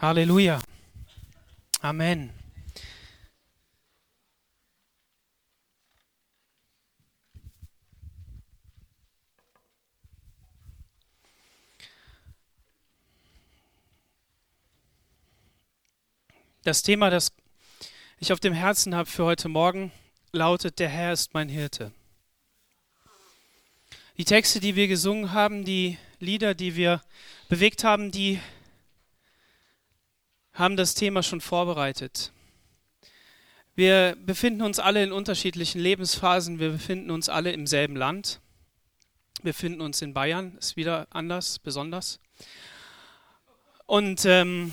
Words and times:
Halleluja. 0.00 0.60
Amen. 1.80 2.30
Das 16.62 16.82
Thema, 16.82 17.08
das 17.08 17.32
ich 18.18 18.32
auf 18.32 18.40
dem 18.40 18.52
Herzen 18.52 18.94
habe 18.94 19.08
für 19.08 19.24
heute 19.24 19.48
Morgen, 19.48 19.92
lautet, 20.32 20.78
der 20.78 20.90
Herr 20.90 21.14
ist 21.14 21.32
mein 21.32 21.48
Hirte. 21.48 21.92
Die 24.18 24.24
Texte, 24.24 24.60
die 24.60 24.76
wir 24.76 24.88
gesungen 24.88 25.32
haben, 25.32 25.64
die 25.64 25.96
Lieder, 26.18 26.54
die 26.54 26.76
wir 26.76 27.02
bewegt 27.48 27.82
haben, 27.82 28.10
die 28.10 28.40
haben 30.56 30.76
das 30.76 30.94
Thema 30.94 31.22
schon 31.22 31.40
vorbereitet. 31.40 32.32
Wir 33.74 34.16
befinden 34.24 34.62
uns 34.62 34.78
alle 34.78 35.04
in 35.04 35.12
unterschiedlichen 35.12 35.80
Lebensphasen, 35.80 36.58
wir 36.58 36.70
befinden 36.70 37.10
uns 37.10 37.28
alle 37.28 37.52
im 37.52 37.66
selben 37.66 37.94
Land. 37.94 38.40
Wir 39.42 39.52
befinden 39.52 39.82
uns 39.82 40.00
in 40.00 40.14
Bayern, 40.14 40.56
ist 40.56 40.76
wieder 40.76 41.06
anders, 41.10 41.58
besonders. 41.58 42.20
Und 43.84 44.24
ähm, 44.24 44.72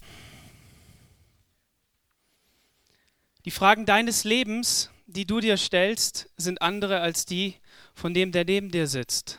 die 3.43 3.51
Fragen 3.51 3.85
deines 3.85 4.23
Lebens, 4.23 4.89
die 5.05 5.25
du 5.25 5.41
dir 5.41 5.57
stellst, 5.57 6.29
sind 6.37 6.61
andere 6.61 7.01
als 7.01 7.25
die 7.25 7.55
von 7.93 8.13
dem, 8.13 8.31
der 8.31 8.45
neben 8.45 8.71
dir 8.71 8.87
sitzt. 8.87 9.37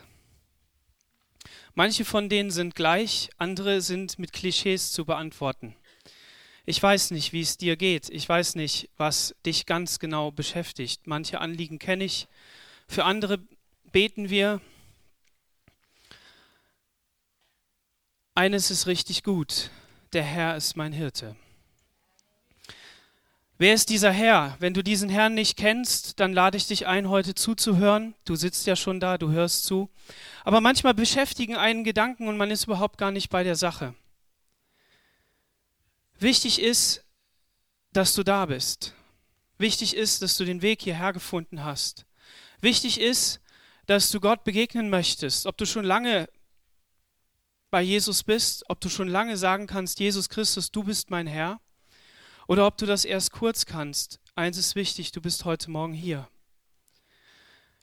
Manche 1.73 2.05
von 2.05 2.29
denen 2.29 2.51
sind 2.51 2.75
gleich, 2.75 3.31
andere 3.37 3.81
sind 3.81 4.19
mit 4.19 4.31
Klischees 4.31 4.91
zu 4.91 5.05
beantworten. 5.05 5.75
Ich 6.67 6.81
weiß 6.81 7.11
nicht, 7.11 7.31
wie 7.31 7.41
es 7.41 7.57
dir 7.57 7.75
geht. 7.77 8.09
Ich 8.09 8.27
weiß 8.27 8.55
nicht, 8.55 8.89
was 8.97 9.35
dich 9.45 9.67
ganz 9.67 9.99
genau 9.99 10.31
beschäftigt. 10.31 11.05
Manche 11.05 11.39
Anliegen 11.39 11.77
kenne 11.77 12.03
ich. 12.03 12.27
Für 12.87 13.05
andere 13.05 13.39
beten 13.91 14.29
wir. 14.29 14.61
Eines 18.33 18.71
ist 18.71 18.87
richtig 18.87 19.23
gut. 19.23 19.69
Der 20.13 20.23
Herr 20.23 20.55
ist 20.55 20.75
mein 20.75 20.91
Hirte. 20.91 21.35
Wer 23.57 23.73
ist 23.73 23.89
dieser 23.89 24.11
Herr? 24.11 24.57
Wenn 24.59 24.73
du 24.73 24.83
diesen 24.83 25.07
Herrn 25.07 25.35
nicht 25.35 25.57
kennst, 25.57 26.19
dann 26.19 26.33
lade 26.33 26.57
ich 26.57 26.67
dich 26.67 26.87
ein, 26.87 27.09
heute 27.09 27.35
zuzuhören. 27.35 28.15
Du 28.25 28.35
sitzt 28.35 28.65
ja 28.65 28.75
schon 28.75 28.99
da, 28.99 29.17
du 29.17 29.29
hörst 29.29 29.65
zu. 29.65 29.89
Aber 30.43 30.61
manchmal 30.61 30.93
beschäftigen 30.93 31.55
einen 31.55 31.83
Gedanken 31.83 32.27
und 32.27 32.37
man 32.37 32.51
ist 32.51 32.65
überhaupt 32.65 32.97
gar 32.97 33.11
nicht 33.11 33.29
bei 33.29 33.43
der 33.43 33.55
Sache. 33.55 33.93
Wichtig 36.19 36.61
ist, 36.61 37.03
dass 37.91 38.13
du 38.13 38.23
da 38.23 38.45
bist. 38.45 38.93
Wichtig 39.57 39.95
ist, 39.95 40.21
dass 40.21 40.37
du 40.37 40.45
den 40.45 40.61
Weg 40.61 40.81
hierher 40.81 41.13
gefunden 41.13 41.63
hast. 41.63 42.05
Wichtig 42.61 42.99
ist, 42.99 43.39
dass 43.85 44.11
du 44.11 44.19
Gott 44.19 44.43
begegnen 44.43 44.89
möchtest, 44.89 45.45
ob 45.45 45.57
du 45.57 45.65
schon 45.65 45.85
lange 45.85 46.27
bei 47.69 47.81
Jesus 47.81 48.23
bist, 48.23 48.63
ob 48.69 48.79
du 48.79 48.89
schon 48.89 49.07
lange 49.07 49.37
sagen 49.37 49.67
kannst, 49.67 49.99
Jesus 49.99 50.29
Christus, 50.29 50.71
du 50.71 50.83
bist 50.83 51.09
mein 51.09 51.27
Herr, 51.27 51.59
oder 52.47 52.65
ob 52.67 52.77
du 52.77 52.85
das 52.85 53.05
erst 53.05 53.31
kurz 53.31 53.65
kannst. 53.65 54.19
Eins 54.35 54.57
ist 54.57 54.75
wichtig, 54.75 55.11
du 55.11 55.21
bist 55.21 55.45
heute 55.45 55.71
Morgen 55.71 55.93
hier. 55.93 56.27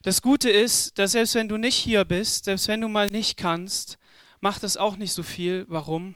Das 0.03 0.21
Gute 0.21 0.51
ist, 0.51 0.99
dass 0.99 1.13
selbst 1.13 1.35
wenn 1.35 1.49
du 1.49 1.57
nicht 1.57 1.77
hier 1.77 2.05
bist, 2.05 2.47
selbst 2.47 2.69
wenn 2.69 2.81
du 2.81 2.89
mal 2.89 3.09
nicht 3.09 3.37
kannst, 3.37 3.99
macht 4.41 4.63
das 4.63 4.77
auch 4.77 4.97
nicht 4.97 5.13
so 5.13 5.23
viel. 5.23 5.65
Warum? 5.69 6.15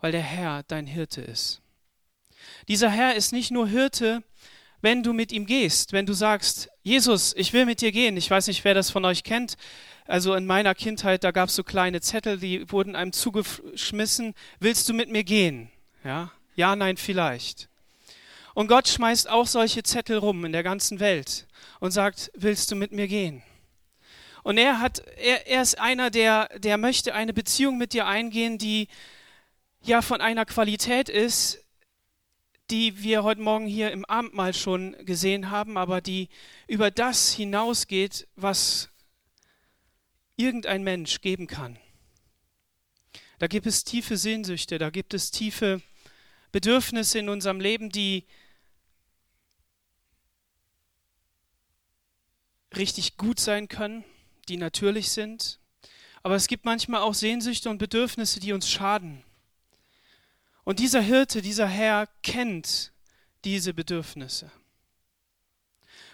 Weil 0.00 0.12
der 0.12 0.22
Herr 0.22 0.62
dein 0.64 0.86
Hirte 0.86 1.20
ist. 1.20 1.60
Dieser 2.68 2.90
Herr 2.90 3.14
ist 3.14 3.32
nicht 3.32 3.50
nur 3.50 3.68
Hirte, 3.68 4.22
wenn 4.80 5.02
du 5.02 5.12
mit 5.12 5.32
ihm 5.32 5.46
gehst, 5.46 5.92
wenn 5.92 6.06
du 6.06 6.12
sagst, 6.12 6.68
Jesus, 6.82 7.34
ich 7.36 7.52
will 7.52 7.66
mit 7.66 7.80
dir 7.80 7.92
gehen. 7.92 8.16
Ich 8.16 8.30
weiß 8.30 8.46
nicht, 8.46 8.64
wer 8.64 8.74
das 8.74 8.90
von 8.90 9.04
euch 9.04 9.24
kennt. 9.24 9.56
Also 10.06 10.34
in 10.34 10.46
meiner 10.46 10.74
Kindheit, 10.74 11.24
da 11.24 11.32
gab 11.32 11.48
es 11.48 11.56
so 11.56 11.64
kleine 11.64 12.00
Zettel, 12.00 12.38
die 12.38 12.70
wurden 12.70 12.96
einem 12.96 13.12
zugeschmissen. 13.12 14.34
Willst 14.60 14.88
du 14.88 14.94
mit 14.94 15.10
mir 15.10 15.24
gehen? 15.24 15.70
Ja, 16.04 16.30
ja, 16.54 16.76
nein, 16.76 16.96
vielleicht. 16.96 17.68
Und 18.54 18.68
Gott 18.68 18.88
schmeißt 18.88 19.28
auch 19.28 19.46
solche 19.46 19.82
Zettel 19.82 20.18
rum 20.18 20.44
in 20.44 20.52
der 20.52 20.62
ganzen 20.62 21.00
Welt 21.00 21.46
und 21.80 21.90
sagt, 21.90 22.30
willst 22.34 22.70
du 22.70 22.76
mit 22.76 22.92
mir 22.92 23.06
gehen? 23.06 23.42
Und 24.42 24.58
er 24.58 24.80
hat, 24.80 25.02
er, 25.16 25.46
er 25.46 25.62
ist 25.62 25.78
einer, 25.78 26.10
der, 26.10 26.48
der 26.58 26.78
möchte 26.78 27.14
eine 27.14 27.34
Beziehung 27.34 27.76
mit 27.78 27.92
dir 27.92 28.06
eingehen, 28.06 28.58
die, 28.58 28.88
ja 29.88 30.02
von 30.02 30.20
einer 30.20 30.44
Qualität 30.44 31.08
ist, 31.08 31.64
die 32.70 33.02
wir 33.02 33.24
heute 33.24 33.40
Morgen 33.40 33.66
hier 33.66 33.90
im 33.90 34.04
Abendmahl 34.04 34.52
schon 34.52 34.94
gesehen 35.06 35.50
haben, 35.50 35.78
aber 35.78 36.02
die 36.02 36.28
über 36.66 36.90
das 36.90 37.32
hinausgeht, 37.32 38.28
was 38.36 38.90
irgendein 40.36 40.84
Mensch 40.84 41.22
geben 41.22 41.46
kann. 41.46 41.78
Da 43.38 43.46
gibt 43.46 43.66
es 43.66 43.84
tiefe 43.84 44.18
Sehnsüchte, 44.18 44.78
da 44.78 44.90
gibt 44.90 45.14
es 45.14 45.30
tiefe 45.30 45.80
Bedürfnisse 46.52 47.18
in 47.18 47.30
unserem 47.30 47.60
Leben, 47.60 47.88
die 47.88 48.26
richtig 52.76 53.16
gut 53.16 53.40
sein 53.40 53.68
können, 53.68 54.04
die 54.48 54.58
natürlich 54.58 55.10
sind. 55.10 55.60
Aber 56.22 56.34
es 56.34 56.46
gibt 56.46 56.66
manchmal 56.66 57.00
auch 57.00 57.14
Sehnsüchte 57.14 57.70
und 57.70 57.78
Bedürfnisse, 57.78 58.40
die 58.40 58.52
uns 58.52 58.68
schaden. 58.68 59.24
Und 60.68 60.80
dieser 60.80 61.00
Hirte, 61.00 61.40
dieser 61.40 61.66
Herr 61.66 62.06
kennt 62.22 62.92
diese 63.46 63.72
Bedürfnisse. 63.72 64.52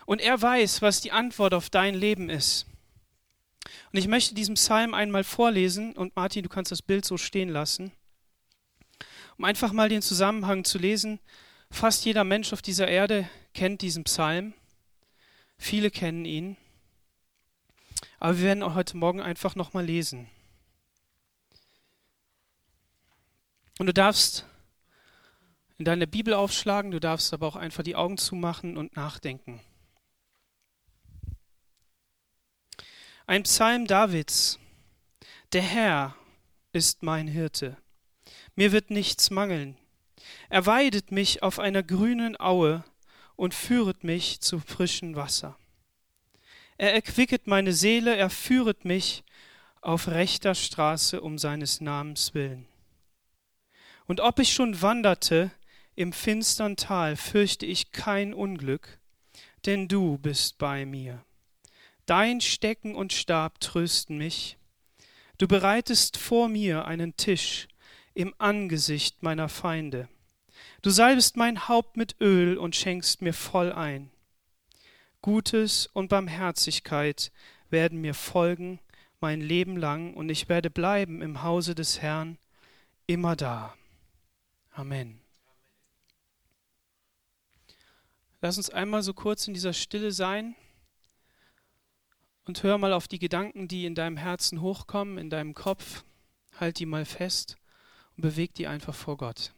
Und 0.06 0.20
er 0.20 0.40
weiß, 0.40 0.80
was 0.80 1.00
die 1.00 1.10
Antwort 1.10 1.54
auf 1.54 1.70
dein 1.70 1.96
Leben 1.96 2.30
ist. 2.30 2.66
Und 3.90 3.98
ich 3.98 4.06
möchte 4.06 4.36
diesen 4.36 4.54
Psalm 4.54 4.94
einmal 4.94 5.24
vorlesen 5.24 5.96
und 5.96 6.14
Martin, 6.14 6.44
du 6.44 6.48
kannst 6.48 6.70
das 6.70 6.82
Bild 6.82 7.04
so 7.04 7.16
stehen 7.16 7.48
lassen, 7.48 7.90
um 9.38 9.44
einfach 9.44 9.72
mal 9.72 9.88
den 9.88 10.02
Zusammenhang 10.02 10.62
zu 10.62 10.78
lesen. 10.78 11.18
Fast 11.68 12.04
jeder 12.04 12.22
Mensch 12.22 12.52
auf 12.52 12.62
dieser 12.62 12.86
Erde 12.86 13.28
kennt 13.54 13.82
diesen 13.82 14.04
Psalm. 14.04 14.54
Viele 15.58 15.90
kennen 15.90 16.24
ihn. 16.24 16.56
Aber 18.20 18.38
wir 18.38 18.44
werden 18.44 18.62
auch 18.62 18.76
heute 18.76 18.96
Morgen 18.98 19.20
einfach 19.20 19.56
nochmal 19.56 19.84
lesen. 19.84 20.30
Und 23.78 23.86
du 23.86 23.92
darfst 23.92 24.46
in 25.78 25.84
deine 25.84 26.06
Bibel 26.06 26.34
aufschlagen, 26.34 26.90
du 26.90 27.00
darfst 27.00 27.32
aber 27.32 27.48
auch 27.48 27.56
einfach 27.56 27.82
die 27.82 27.96
Augen 27.96 28.18
zumachen 28.18 28.76
und 28.76 28.94
nachdenken. 28.96 29.60
Ein 33.26 33.42
Psalm 33.44 33.86
Davids. 33.86 34.58
Der 35.52 35.62
Herr 35.62 36.14
ist 36.72 37.02
mein 37.02 37.26
Hirte. 37.26 37.76
Mir 38.54 38.70
wird 38.70 38.90
nichts 38.90 39.30
mangeln. 39.30 39.76
Er 40.48 40.66
weidet 40.66 41.10
mich 41.10 41.42
auf 41.42 41.58
einer 41.58 41.82
grünen 41.82 42.38
Aue 42.38 42.84
und 43.36 43.54
führet 43.54 44.04
mich 44.04 44.40
zu 44.40 44.60
frischem 44.60 45.16
Wasser. 45.16 45.58
Er 46.76 46.94
erquicket 46.94 47.46
meine 47.46 47.72
Seele, 47.72 48.16
er 48.16 48.30
führet 48.30 48.84
mich 48.84 49.24
auf 49.80 50.08
rechter 50.08 50.54
Straße 50.54 51.20
um 51.20 51.38
seines 51.38 51.80
Namens 51.80 52.34
willen. 52.34 52.66
Und 54.06 54.20
ob 54.20 54.38
ich 54.38 54.52
schon 54.52 54.82
wanderte 54.82 55.50
im 55.94 56.12
finstern 56.12 56.76
Tal, 56.76 57.16
fürchte 57.16 57.66
ich 57.66 57.92
kein 57.92 58.34
Unglück, 58.34 58.98
denn 59.66 59.88
du 59.88 60.18
bist 60.18 60.58
bei 60.58 60.84
mir. 60.84 61.24
Dein 62.06 62.40
Stecken 62.40 62.94
und 62.94 63.12
Stab 63.12 63.60
trösten 63.60 64.18
mich. 64.18 64.58
Du 65.38 65.48
bereitest 65.48 66.18
vor 66.18 66.48
mir 66.48 66.84
einen 66.84 67.16
Tisch 67.16 67.66
im 68.12 68.34
Angesicht 68.38 69.22
meiner 69.22 69.48
Feinde. 69.48 70.08
Du 70.82 70.90
salbest 70.90 71.36
mein 71.36 71.66
Haupt 71.68 71.96
mit 71.96 72.16
Öl 72.20 72.58
und 72.58 72.76
schenkst 72.76 73.22
mir 73.22 73.32
voll 73.32 73.72
ein. 73.72 74.10
Gutes 75.22 75.86
und 75.86 76.08
Barmherzigkeit 76.08 77.32
werden 77.70 78.00
mir 78.02 78.14
folgen 78.14 78.80
mein 79.20 79.40
Leben 79.40 79.78
lang, 79.78 80.12
und 80.12 80.28
ich 80.28 80.50
werde 80.50 80.68
bleiben 80.68 81.22
im 81.22 81.42
Hause 81.42 81.74
des 81.74 82.02
Herrn 82.02 82.36
immer 83.06 83.36
da. 83.36 83.74
Amen. 84.76 85.20
Lass 88.40 88.56
uns 88.56 88.70
einmal 88.70 89.04
so 89.04 89.14
kurz 89.14 89.46
in 89.46 89.54
dieser 89.54 89.72
Stille 89.72 90.10
sein 90.10 90.56
und 92.44 92.62
hör 92.64 92.76
mal 92.76 92.92
auf 92.92 93.06
die 93.06 93.20
Gedanken, 93.20 93.68
die 93.68 93.86
in 93.86 93.94
deinem 93.94 94.16
Herzen 94.16 94.60
hochkommen, 94.60 95.16
in 95.16 95.30
deinem 95.30 95.54
Kopf. 95.54 96.04
Halt 96.58 96.80
die 96.80 96.86
mal 96.86 97.04
fest 97.04 97.56
und 98.16 98.22
beweg 98.22 98.52
die 98.54 98.66
einfach 98.66 98.94
vor 98.94 99.16
Gott. 99.16 99.54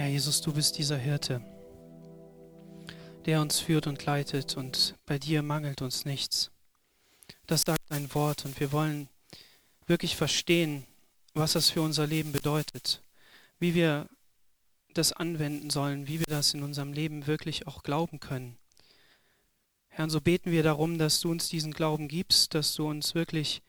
Ja, 0.00 0.06
Jesus, 0.06 0.40
du 0.40 0.54
bist 0.54 0.78
dieser 0.78 0.96
Hirte, 0.96 1.42
der 3.26 3.42
uns 3.42 3.60
führt 3.60 3.86
und 3.86 4.02
leitet 4.06 4.56
und 4.56 4.94
bei 5.04 5.18
dir 5.18 5.42
mangelt 5.42 5.82
uns 5.82 6.06
nichts. 6.06 6.50
Das 7.46 7.64
sagt 7.66 7.82
dein 7.90 8.14
Wort 8.14 8.46
und 8.46 8.58
wir 8.60 8.72
wollen 8.72 9.10
wirklich 9.84 10.16
verstehen, 10.16 10.86
was 11.34 11.52
das 11.52 11.68
für 11.68 11.82
unser 11.82 12.06
Leben 12.06 12.32
bedeutet, 12.32 13.02
wie 13.58 13.74
wir 13.74 14.08
das 14.94 15.12
anwenden 15.12 15.68
sollen, 15.68 16.08
wie 16.08 16.18
wir 16.18 16.26
das 16.30 16.54
in 16.54 16.62
unserem 16.62 16.94
Leben 16.94 17.26
wirklich 17.26 17.66
auch 17.66 17.82
glauben 17.82 18.20
können. 18.20 18.56
Herr, 19.88 20.08
so 20.08 20.22
beten 20.22 20.50
wir 20.50 20.62
darum, 20.62 20.96
dass 20.96 21.20
du 21.20 21.30
uns 21.30 21.50
diesen 21.50 21.74
Glauben 21.74 22.08
gibst, 22.08 22.54
dass 22.54 22.74
du 22.74 22.88
uns 22.88 23.14
wirklich 23.14 23.60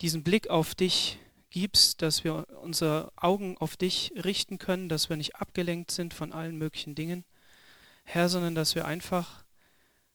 diesen 0.00 0.24
Blick 0.24 0.50
auf 0.50 0.74
dich 0.74 1.20
gibst, 1.50 2.02
dass 2.02 2.24
wir 2.24 2.46
unsere 2.62 3.12
Augen 3.16 3.56
auf 3.58 3.76
dich 3.76 4.12
richten 4.16 4.58
können, 4.58 4.88
dass 4.88 5.08
wir 5.08 5.16
nicht 5.16 5.36
abgelenkt 5.36 5.90
sind 5.90 6.14
von 6.14 6.32
allen 6.32 6.58
möglichen 6.58 6.94
Dingen, 6.94 7.24
Herr, 8.04 8.28
sondern 8.28 8.54
dass 8.54 8.74
wir 8.74 8.86
einfach 8.86 9.44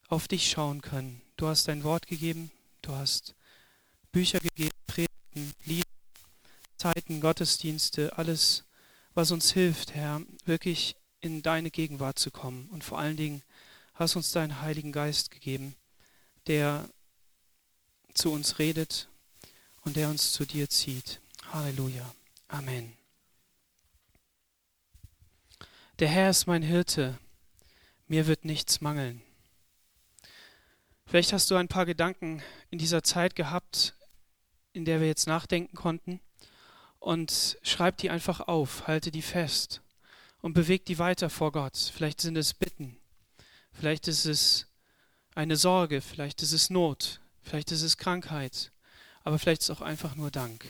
auf 0.08 0.28
dich 0.28 0.50
schauen 0.50 0.82
können. 0.82 1.22
Du 1.38 1.48
hast 1.48 1.68
dein 1.68 1.84
Wort 1.84 2.08
gegeben, 2.08 2.52
du 2.82 2.94
hast 2.94 3.36
Bücher 4.12 4.40
gegeben, 4.40 4.76
Predigten, 4.88 5.54
Lieder, 5.66 5.88
Zeiten, 6.78 7.22
Gottesdienste, 7.22 8.18
alles, 8.18 8.66
was 9.14 9.32
uns 9.32 9.52
hilft, 9.52 9.94
Herr, 9.94 10.22
wirklich 10.46 10.96
in 11.20 11.42
deine 11.42 11.72
Gegenwart 11.72 12.20
zu 12.20 12.30
kommen. 12.30 12.68
Und 12.70 12.84
vor 12.84 13.00
allen 13.00 13.18
Dingen 13.18 13.42
hast 13.96 14.16
uns 14.16 14.32
deinen 14.32 14.62
Heiligen 14.62 14.92
Geist 14.92 15.32
gegeben, 15.32 15.76
der 16.48 16.90
zu 18.14 18.32
uns 18.32 18.60
redet 18.60 19.10
und 19.82 19.96
der 19.96 20.10
uns 20.10 20.32
zu 20.32 20.46
dir 20.46 20.70
zieht. 20.70 21.22
Halleluja. 21.54 22.04
Amen. 22.48 22.94
Der 26.00 26.08
Herr 26.08 26.32
ist 26.32 26.48
mein 26.48 26.64
Hirte, 26.64 27.20
mir 28.08 28.26
wird 28.26 28.44
nichts 28.44 28.82
mangeln. 28.82 29.22
Vielleicht 31.06 31.32
hast 31.32 31.52
du 31.52 31.56
ein 31.56 31.68
paar 31.68 31.86
Gedanken 31.86 32.42
in 32.72 32.80
dieser 32.80 33.04
Zeit 33.04 33.36
gehabt, 33.36 33.94
in 34.72 34.84
der 34.84 35.00
wir 35.00 35.06
jetzt 35.06 35.28
nachdenken 35.28 35.76
konnten, 35.76 36.22
und 36.98 37.60
schreib 37.62 37.98
die 37.98 38.10
einfach 38.10 38.40
auf, 38.40 38.88
halte 38.88 39.12
die 39.12 39.22
fest 39.22 39.84
und 40.42 40.54
beweg 40.54 40.86
die 40.86 40.98
weiter 40.98 41.30
vor 41.30 41.52
Gott. 41.52 41.78
Vielleicht 41.78 42.20
sind 42.20 42.36
es 42.36 42.56
Bitten, 42.56 42.98
vielleicht 43.74 44.08
ist 44.08 44.26
es 44.26 44.66
eine 45.36 45.56
Sorge, 45.56 46.02
vielleicht 46.02 46.42
ist 46.42 46.52
es 46.52 46.72
Not, 46.72 47.22
vielleicht 47.44 47.72
ist 47.72 47.84
es 47.84 48.00
Krankheit, 48.00 48.72
aber 49.24 49.38
vielleicht 49.38 49.62
ist 49.62 49.70
es 49.70 49.78
auch 49.78 49.82
einfach 49.82 50.16
nur 50.16 50.32
Dank. 50.32 50.66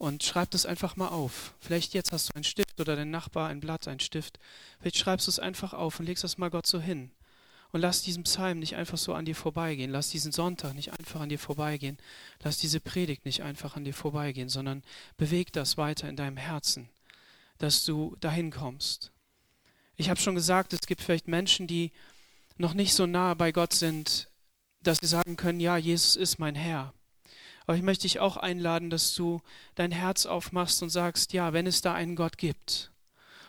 Und 0.00 0.22
schreib 0.22 0.50
das 0.52 0.64
einfach 0.64 0.96
mal 0.96 1.08
auf. 1.08 1.52
Vielleicht 1.60 1.92
jetzt 1.92 2.10
hast 2.10 2.30
du 2.30 2.34
einen 2.34 2.42
Stift 2.42 2.80
oder 2.80 2.96
dein 2.96 3.10
Nachbar 3.10 3.50
ein 3.50 3.60
Blatt, 3.60 3.86
ein 3.86 4.00
Stift. 4.00 4.38
Vielleicht 4.78 4.96
schreibst 4.96 5.26
du 5.26 5.30
es 5.30 5.38
einfach 5.38 5.74
auf 5.74 6.00
und 6.00 6.06
legst 6.06 6.24
das 6.24 6.38
mal 6.38 6.48
Gott 6.48 6.66
so 6.66 6.80
hin. 6.80 7.10
Und 7.70 7.82
lass 7.82 8.00
diesen 8.00 8.22
Psalm 8.22 8.60
nicht 8.60 8.76
einfach 8.76 8.96
so 8.96 9.12
an 9.12 9.26
dir 9.26 9.36
vorbeigehen. 9.36 9.90
Lass 9.90 10.08
diesen 10.08 10.32
Sonntag 10.32 10.72
nicht 10.72 10.98
einfach 10.98 11.20
an 11.20 11.28
dir 11.28 11.38
vorbeigehen. 11.38 11.98
Lass 12.42 12.56
diese 12.56 12.80
Predigt 12.80 13.26
nicht 13.26 13.42
einfach 13.42 13.76
an 13.76 13.84
dir 13.84 13.92
vorbeigehen, 13.92 14.48
sondern 14.48 14.82
beweg 15.18 15.52
das 15.52 15.76
weiter 15.76 16.08
in 16.08 16.16
deinem 16.16 16.38
Herzen, 16.38 16.88
dass 17.58 17.84
du 17.84 18.16
dahin 18.20 18.50
kommst. 18.50 19.12
Ich 19.96 20.08
habe 20.08 20.18
schon 20.18 20.34
gesagt, 20.34 20.72
es 20.72 20.86
gibt 20.86 21.02
vielleicht 21.02 21.28
Menschen, 21.28 21.66
die 21.66 21.92
noch 22.56 22.72
nicht 22.72 22.94
so 22.94 23.04
nah 23.04 23.34
bei 23.34 23.52
Gott 23.52 23.74
sind, 23.74 24.30
dass 24.82 24.96
sie 24.96 25.06
sagen 25.06 25.36
können, 25.36 25.60
ja, 25.60 25.76
Jesus 25.76 26.16
ist 26.16 26.38
mein 26.38 26.54
Herr. 26.54 26.94
Aber 27.70 27.76
ich 27.76 27.84
möchte 27.84 28.02
dich 28.02 28.18
auch 28.18 28.36
einladen, 28.36 28.90
dass 28.90 29.14
du 29.14 29.40
dein 29.76 29.92
Herz 29.92 30.26
aufmachst 30.26 30.82
und 30.82 30.90
sagst, 30.90 31.32
ja, 31.32 31.52
wenn 31.52 31.68
es 31.68 31.82
da 31.82 31.94
einen 31.94 32.16
Gott 32.16 32.36
gibt 32.36 32.90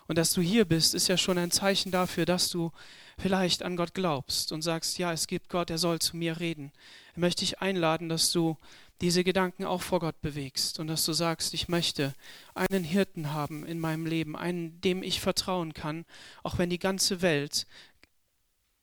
und 0.06 0.16
dass 0.16 0.32
du 0.32 0.42
hier 0.42 0.66
bist, 0.66 0.94
ist 0.94 1.08
ja 1.08 1.18
schon 1.18 1.40
ein 1.40 1.50
Zeichen 1.50 1.92
dafür, 1.92 2.26
dass 2.26 2.52
du 2.52 2.72
vielleicht 3.18 3.64
an 3.64 3.76
Gott 3.76 3.96
glaubst 3.96 4.52
und 4.52 4.62
sagst, 4.62 5.00
ja, 5.00 5.12
es 5.12 5.26
gibt 5.26 5.50
Gott, 5.50 5.72
er 5.72 5.80
soll 5.80 5.98
zu 5.98 6.18
mir 6.18 6.40
reden. 6.40 6.72
Ich 7.14 7.18
möchte 7.18 7.40
dich 7.40 7.62
einladen, 7.62 8.10
dass 8.10 8.32
du 8.32 8.58
diese 9.02 9.24
Gedanken 9.24 9.66
auch 9.66 9.82
vor 9.82 10.00
Gott 10.00 10.22
bewegst 10.22 10.80
und 10.80 10.86
dass 10.86 11.04
du 11.04 11.14
sagst, 11.14 11.56
ich 11.56 11.68
möchte 11.68 12.14
einen 12.54 12.84
Hirten 12.84 13.34
haben 13.34 13.66
in 13.66 13.80
meinem 13.80 14.06
Leben, 14.06 14.36
einen, 14.36 14.80
dem 14.82 15.02
ich 15.02 15.20
vertrauen 15.20 15.74
kann, 15.74 16.06
auch 16.44 16.60
wenn 16.60 16.70
die 16.70 16.78
ganze 16.78 17.24
Welt, 17.24 17.66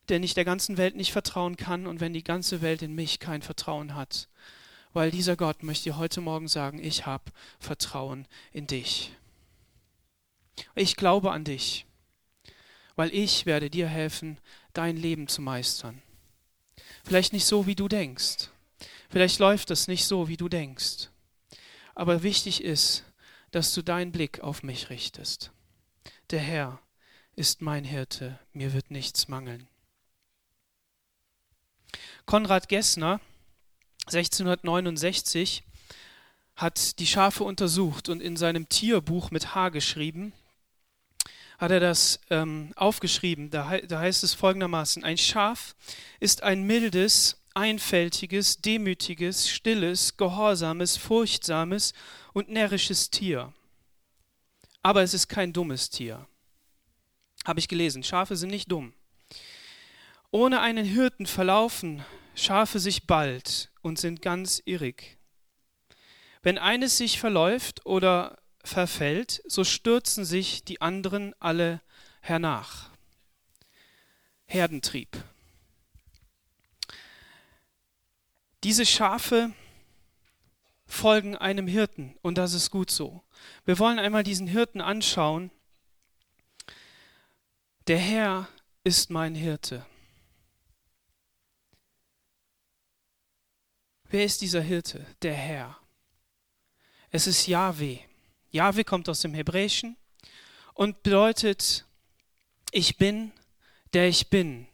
denn 0.09 0.25
ich 0.25 0.35
der 0.35 0.45
ganzen 0.45 0.79
Welt 0.79 0.97
nicht 0.97 1.13
vertrauen 1.13 1.57
kann 1.57 1.87
und 1.87 2.01
wenn 2.01 2.13
die 2.13 2.25
ganze 2.25 2.61
Welt 2.61 2.83
in 2.83 2.97
mich 2.97 3.21
kein 3.21 3.43
Vertrauen 3.43 3.95
hat. 3.95 4.29
Weil 4.93 5.11
dieser 5.11 5.37
Gott 5.37 5.63
möchte 5.63 5.85
dir 5.85 5.97
heute 5.97 6.21
Morgen 6.21 6.49
sagen, 6.49 6.83
ich 6.83 7.07
habe 7.07 7.25
Vertrauen 7.59 8.27
in 8.53 8.67
dich. 8.67 9.13
Ich 10.75 10.97
glaube 10.97 11.31
an 11.31 11.45
dich, 11.45 11.87
weil 12.97 13.15
ich 13.15 13.47
werde 13.47 13.71
dir 13.71 13.87
helfen, 13.87 14.39
dein 14.73 14.97
Leben 14.97 15.29
zu 15.29 15.41
meistern. 15.41 16.03
Vielleicht 17.05 17.33
nicht 17.33 17.45
so, 17.45 17.67
wie 17.67 17.77
du 17.77 17.87
denkst, 17.87 18.49
Vielleicht 19.09 19.39
läuft 19.39 19.71
es 19.71 19.89
nicht 19.89 20.05
so, 20.05 20.29
wie 20.29 20.37
du 20.37 20.49
denkst. 20.49 21.09
Aber 21.95 22.23
wichtig 22.23 22.63
ist, 22.63 23.05
dass 23.51 23.73
du 23.73 23.83
deinen 23.83 24.13
Blick 24.13 24.41
auf 24.41 24.63
mich 24.63 24.91
richtest. 24.91 25.51
Der 26.31 26.41
Herr 26.41 26.81
ist 27.35 27.63
mein 27.63 27.85
Hirte, 27.85 28.39
mir 28.53 28.73
wird 28.75 28.91
nichts 28.91 29.29
mangeln. 29.29 29.67
Konrad 32.27 32.69
Gessner, 32.69 33.21
1669, 34.09 35.63
hat 36.57 36.99
die 36.99 37.07
Schafe 37.07 37.45
untersucht 37.45 38.09
und 38.09 38.21
in 38.21 38.37
seinem 38.37 38.69
Tierbuch 38.69 39.31
mit 39.31 39.55
H 39.55 39.69
geschrieben, 39.69 40.33
hat 41.59 41.71
er 41.71 41.81
das 41.81 42.21
ähm, 42.31 42.73
aufgeschrieben. 42.77 43.51
Da, 43.51 43.79
da 43.79 44.01
heißt 44.01 44.25
es 44.25 44.35
folgendermaßen, 44.35 45.05
ein 45.05 45.19
Schaf 45.19 45.77
ist 46.21 46.43
ein 46.43 46.63
mildes, 46.63 47.41
einfältiges, 47.55 48.61
demütiges, 48.61 49.49
stilles, 49.49 50.17
gehorsames, 50.17 50.97
furchtsames 50.97 51.93
und 52.33 52.49
närrisches 52.49 53.11
Tier. 53.11 53.53
Aber 54.83 55.03
es 55.03 55.15
ist 55.15 55.29
kein 55.29 55.53
dummes 55.53 55.91
Tier. 55.91 56.27
Habe 57.45 57.61
ich 57.61 57.69
gelesen. 57.69 58.03
Schafe 58.03 58.37
sind 58.37 58.51
nicht 58.51 58.71
dumm. 58.71 58.95
Ohne 60.31 60.61
einen 60.61 60.85
Hirten 60.85 61.27
verlaufen 61.27 62.05
Schafe 62.39 62.79
sich 62.79 63.09
bald 63.09 63.73
und 63.83 63.99
sind 63.99 64.23
ganz 64.23 64.63
irrig. 64.65 65.19
Wenn 66.41 66.57
eines 66.57 66.97
sich 66.97 67.19
verläuft 67.19 67.85
oder 67.85 68.39
verfällt, 68.63 69.43
so 69.47 69.65
stürzen 69.65 70.25
sich 70.25 70.63
die 70.63 70.81
anderen 70.81 71.35
alle 71.41 71.81
hernach. 72.21 72.91
Herdentrieb. 74.47 75.09
Diese 78.63 78.87
Schafe 78.87 79.53
folgen 80.87 81.37
einem 81.37 81.67
Hirten 81.67 82.17
und 82.23 82.39
das 82.39 82.55
ist 82.55 82.71
gut 82.71 82.93
so. 82.93 83.25
Wir 83.65 83.81
wollen 83.81 83.99
einmal 83.99 84.23
diesen 84.23 84.47
Hirten 84.47 84.81
anschauen. 84.81 85.51
Der 87.89 87.99
Herr 87.99 88.49
ist 88.85 89.11
mein 89.11 89.35
Hirte. 89.35 89.85
Wer 94.11 94.25
ist 94.25 94.41
dieser 94.41 94.63
Hirte? 94.63 95.05
Der 95.21 95.35
Herr. 95.35 95.79
Es 97.11 97.27
ist 97.27 97.47
Yahweh. 97.47 97.99
Yahweh 98.51 98.85
kommt 98.85 99.09
aus 99.09 99.21
dem 99.21 99.35
Hebräischen 99.35 99.97
und 100.73 101.03
bedeutet, 101.03 101.85
ich 102.71 102.97
bin, 102.97 103.33
der 103.93 104.09
ich 104.09 104.31
bin. 104.31 104.67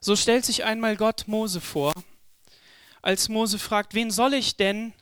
So 0.00 0.14
stellt 0.14 0.44
sich 0.44 0.64
einmal 0.64 0.96
Gott 0.96 1.26
Mose 1.26 1.60
vor, 1.60 1.92
als 3.02 3.28
Mose 3.28 3.58
fragt, 3.58 3.94
wen 3.94 4.12
soll 4.12 4.34
ich 4.34 4.56
denn 4.56 4.92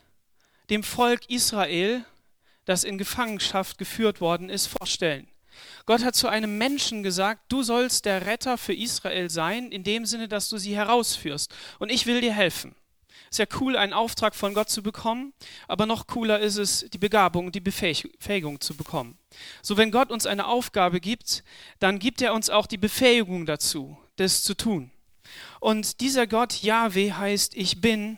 dem 0.71 0.83
Volk 0.83 1.29
Israel, 1.29 2.05
das 2.65 2.83
in 2.83 2.97
Gefangenschaft 2.97 3.77
geführt 3.77 4.19
worden 4.19 4.49
ist, 4.49 4.65
vorstellen? 4.65 5.30
Gott 5.85 6.03
hat 6.03 6.15
zu 6.15 6.27
einem 6.27 6.57
Menschen 6.57 7.03
gesagt, 7.03 7.41
du 7.49 7.63
sollst 7.63 8.05
der 8.05 8.25
Retter 8.25 8.57
für 8.57 8.73
Israel 8.73 9.29
sein, 9.29 9.71
in 9.71 9.83
dem 9.83 10.05
Sinne, 10.05 10.27
dass 10.27 10.49
du 10.49 10.57
sie 10.57 10.75
herausführst. 10.75 11.53
Und 11.79 11.91
ich 11.91 12.05
will 12.05 12.21
dir 12.21 12.33
helfen. 12.33 12.75
Ist 13.29 13.39
ja 13.39 13.45
cool, 13.61 13.77
einen 13.77 13.93
Auftrag 13.93 14.35
von 14.35 14.53
Gott 14.53 14.69
zu 14.69 14.83
bekommen, 14.83 15.33
aber 15.69 15.85
noch 15.85 16.07
cooler 16.07 16.39
ist 16.39 16.57
es, 16.57 16.85
die 16.91 16.97
Begabung, 16.97 17.53
die 17.53 17.61
Befähigung 17.61 18.59
zu 18.59 18.75
bekommen. 18.75 19.17
So, 19.61 19.77
wenn 19.77 19.91
Gott 19.91 20.11
uns 20.11 20.25
eine 20.25 20.47
Aufgabe 20.47 20.99
gibt, 20.99 21.45
dann 21.79 21.97
gibt 21.97 22.21
er 22.21 22.33
uns 22.33 22.49
auch 22.49 22.67
die 22.67 22.77
Befähigung 22.77 23.45
dazu, 23.45 23.97
das 24.17 24.43
zu 24.43 24.53
tun. 24.53 24.91
Und 25.61 26.01
dieser 26.01 26.27
Gott 26.27 26.61
Yahweh 26.61 27.13
heißt 27.13 27.55
Ich 27.55 27.79
bin, 27.79 28.17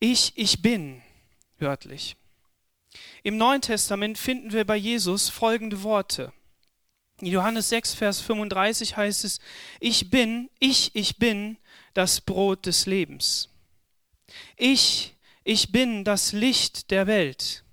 ich, 0.00 0.32
ich 0.34 0.60
bin, 0.60 1.00
wörtlich. 1.58 2.16
Im 3.24 3.38
Neuen 3.38 3.62
Testament 3.62 4.18
finden 4.18 4.52
wir 4.52 4.66
bei 4.66 4.76
Jesus 4.76 5.30
folgende 5.30 5.82
Worte. 5.82 6.30
In 7.20 7.28
Johannes 7.28 7.70
6, 7.70 7.94
Vers 7.94 8.20
35 8.20 8.98
heißt 8.98 9.24
es, 9.24 9.40
ich 9.80 10.10
bin, 10.10 10.50
ich, 10.58 10.94
ich 10.94 11.16
bin 11.16 11.56
das 11.94 12.20
Brot 12.20 12.66
des 12.66 12.84
Lebens. 12.84 13.48
Ich, 14.58 15.14
ich 15.42 15.72
bin 15.72 16.04
das 16.04 16.32
Licht 16.32 16.90
der 16.90 17.06
Welt. 17.06 17.64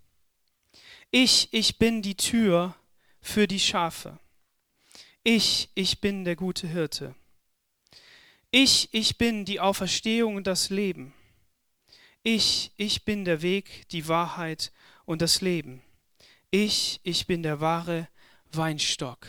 Ich, 1.12 1.50
ich 1.52 1.78
bin 1.78 2.02
die 2.02 2.16
Tür 2.16 2.74
für 3.20 3.46
die 3.46 3.60
Schafe. 3.60 4.20
Ich, 5.22 5.68
ich 5.76 6.00
bin 6.00 6.24
der 6.24 6.38
gute 6.38 6.66
Hirte. 6.66 7.14
Ich, 8.52 8.88
ich 8.94 9.18
bin 9.18 9.44
die 9.44 9.60
Auferstehung 9.60 10.38
und 10.38 10.48
das 10.48 10.70
Leben. 10.70 11.14
Ich, 12.24 12.72
ich 12.78 13.04
bin 13.04 13.26
der 13.26 13.42
Weg, 13.42 13.90
die 13.90 14.08
Wahrheit 14.08 14.72
und 15.06 15.22
das 15.22 15.42
Leben. 15.42 15.82
Ich, 16.50 17.00
ich 17.04 17.28
bin 17.28 17.44
der 17.44 17.62
wahre 17.62 18.08
Weinstock. 18.52 19.28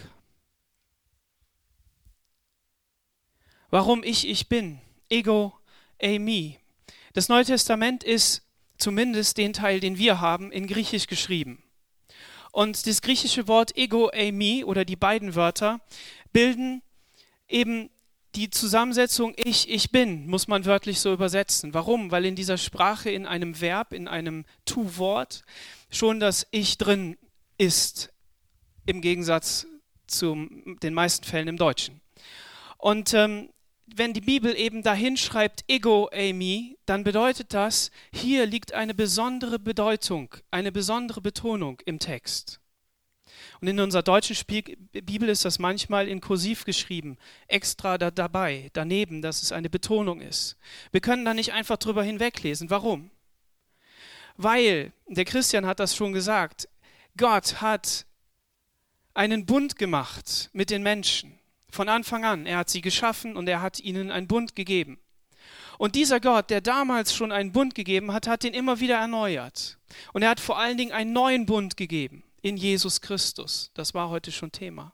Warum 3.70 4.02
ich, 4.02 4.28
ich 4.28 4.48
bin? 4.48 4.80
Ego, 5.08 5.52
eimi. 6.00 6.58
Das 7.14 7.28
Neue 7.28 7.44
Testament 7.44 8.04
ist 8.04 8.42
zumindest 8.76 9.38
den 9.38 9.52
Teil, 9.52 9.80
den 9.80 9.98
wir 9.98 10.20
haben, 10.20 10.52
in 10.52 10.66
Griechisch 10.66 11.06
geschrieben. 11.06 11.62
Und 12.50 12.86
das 12.86 13.00
griechische 13.00 13.48
Wort 13.48 13.76
ego, 13.76 14.10
eimi 14.12 14.62
oder 14.64 14.84
die 14.84 14.96
beiden 14.96 15.34
Wörter 15.34 15.80
bilden 16.32 16.82
eben 17.48 17.88
die 18.34 18.50
Zusammensetzung 18.50 19.34
ich, 19.36 19.68
ich 19.68 19.90
bin, 19.90 20.26
muss 20.26 20.48
man 20.48 20.64
wörtlich 20.64 21.00
so 21.00 21.12
übersetzen. 21.12 21.74
Warum? 21.74 22.10
Weil 22.10 22.24
in 22.24 22.34
dieser 22.34 22.58
Sprache, 22.58 23.10
in 23.10 23.26
einem 23.26 23.60
Verb, 23.60 23.92
in 23.92 24.08
einem 24.08 24.44
Tu-Wort 24.64 25.44
schon 25.90 26.20
das 26.20 26.46
Ich 26.50 26.78
drin 26.78 27.18
ist, 27.58 28.10
im 28.86 29.00
Gegensatz 29.00 29.66
zu 30.06 30.48
den 30.82 30.94
meisten 30.94 31.24
Fällen 31.26 31.48
im 31.48 31.56
Deutschen. 31.56 32.00
Und 32.78 33.14
ähm, 33.14 33.50
wenn 33.86 34.14
die 34.14 34.20
Bibel 34.20 34.56
eben 34.56 34.82
dahin 34.82 35.16
schreibt, 35.16 35.64
ego 35.68 36.08
eimi, 36.10 36.78
dann 36.86 37.04
bedeutet 37.04 37.52
das, 37.52 37.90
hier 38.12 38.46
liegt 38.46 38.72
eine 38.72 38.94
besondere 38.94 39.58
Bedeutung, 39.58 40.34
eine 40.50 40.72
besondere 40.72 41.20
Betonung 41.20 41.80
im 41.84 41.98
Text. 41.98 42.61
Und 43.62 43.68
in 43.68 43.78
unserer 43.78 44.02
deutschen 44.02 44.36
Bibel 44.44 45.28
ist 45.28 45.44
das 45.44 45.60
manchmal 45.60 46.08
in 46.08 46.20
Kursiv 46.20 46.64
geschrieben, 46.64 47.16
extra 47.46 47.96
da 47.96 48.10
dabei, 48.10 48.70
daneben, 48.72 49.22
dass 49.22 49.40
es 49.40 49.52
eine 49.52 49.70
Betonung 49.70 50.20
ist. 50.20 50.56
Wir 50.90 51.00
können 51.00 51.24
da 51.24 51.32
nicht 51.32 51.52
einfach 51.52 51.76
drüber 51.76 52.02
hinweglesen. 52.02 52.70
Warum? 52.70 53.12
Weil, 54.36 54.92
der 55.06 55.24
Christian 55.24 55.64
hat 55.64 55.78
das 55.78 55.94
schon 55.94 56.12
gesagt, 56.12 56.68
Gott 57.16 57.60
hat 57.60 58.04
einen 59.14 59.46
Bund 59.46 59.76
gemacht 59.76 60.50
mit 60.52 60.70
den 60.70 60.82
Menschen. 60.82 61.38
Von 61.70 61.88
Anfang 61.88 62.24
an. 62.24 62.46
Er 62.46 62.58
hat 62.58 62.68
sie 62.68 62.80
geschaffen 62.80 63.36
und 63.36 63.48
er 63.48 63.62
hat 63.62 63.78
ihnen 63.78 64.10
einen 64.10 64.26
Bund 64.26 64.56
gegeben. 64.56 64.98
Und 65.78 65.94
dieser 65.94 66.18
Gott, 66.18 66.50
der 66.50 66.62
damals 66.62 67.14
schon 67.14 67.30
einen 67.30 67.52
Bund 67.52 67.76
gegeben 67.76 68.12
hat, 68.12 68.26
hat 68.26 68.42
ihn 68.42 68.54
immer 68.54 68.80
wieder 68.80 68.96
erneuert. 68.96 69.78
Und 70.12 70.22
er 70.22 70.30
hat 70.30 70.40
vor 70.40 70.58
allen 70.58 70.76
Dingen 70.76 70.90
einen 70.90 71.12
neuen 71.12 71.46
Bund 71.46 71.76
gegeben 71.76 72.24
in 72.42 72.56
Jesus 72.56 73.00
Christus. 73.00 73.70
Das 73.74 73.94
war 73.94 74.10
heute 74.10 74.30
schon 74.32 74.52
Thema. 74.52 74.92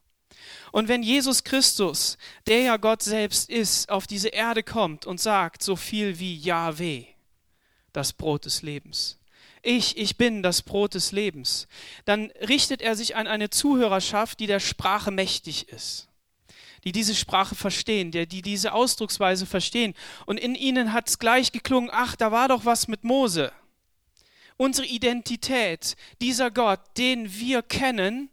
Und 0.71 0.89
wenn 0.89 1.03
Jesus 1.03 1.43
Christus, 1.43 2.17
der 2.47 2.61
ja 2.61 2.77
Gott 2.77 3.03
selbst 3.03 3.51
ist, 3.51 3.89
auf 3.89 4.07
diese 4.07 4.29
Erde 4.29 4.63
kommt 4.63 5.07
und 5.07 5.21
sagt 5.21 5.63
so 5.63 5.75
viel 5.75 6.19
wie 6.19 6.37
Yahweh, 6.37 7.07
das 7.93 8.13
Brot 8.13 8.45
des 8.45 8.63
Lebens, 8.63 9.19
ich, 9.63 9.97
ich 9.97 10.17
bin 10.17 10.43
das 10.43 10.63
Brot 10.63 10.95
des 10.95 11.11
Lebens, 11.11 11.67
dann 12.05 12.31
richtet 12.47 12.81
er 12.81 12.95
sich 12.95 13.17
an 13.17 13.27
eine 13.27 13.51
Zuhörerschaft, 13.51 14.39
die 14.39 14.47
der 14.47 14.61
Sprache 14.61 15.11
mächtig 15.11 15.69
ist 15.69 16.09
die 16.85 16.93
diese 16.93 17.15
Sprache 17.15 17.55
verstehen, 17.55 18.11
die, 18.11 18.27
die 18.27 18.43
diese 18.43 18.73
Ausdrucksweise 18.73 19.47
verstehen. 19.47 19.95
Und 20.27 20.39
in 20.39 20.55
ihnen 20.55 20.93
hat 20.93 21.09
es 21.09 21.19
gleich 21.19 21.53
geklungen, 21.53 21.91
ach, 21.93 22.17
da 22.17 22.33
war 22.33 22.49
doch 22.49 22.65
was 22.65 22.89
mit 22.89 23.05
Mose. 23.05 23.53
Unsere 24.59 24.87
Identität, 24.87 25.97
dieser 26.21 26.51
Gott, 26.51 26.81
den 26.99 27.33
wir 27.33 27.63
kennen, 27.63 28.29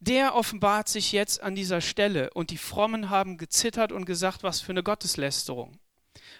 der 0.00 0.34
offenbart 0.34 0.88
sich 0.88 1.12
jetzt 1.12 1.42
an 1.42 1.54
dieser 1.54 1.80
Stelle. 1.80 2.30
Und 2.34 2.50
die 2.50 2.58
Frommen 2.58 3.08
haben 3.08 3.38
gezittert 3.38 3.90
und 3.90 4.04
gesagt, 4.04 4.42
was 4.42 4.60
für 4.60 4.72
eine 4.72 4.82
Gotteslästerung. 4.82 5.78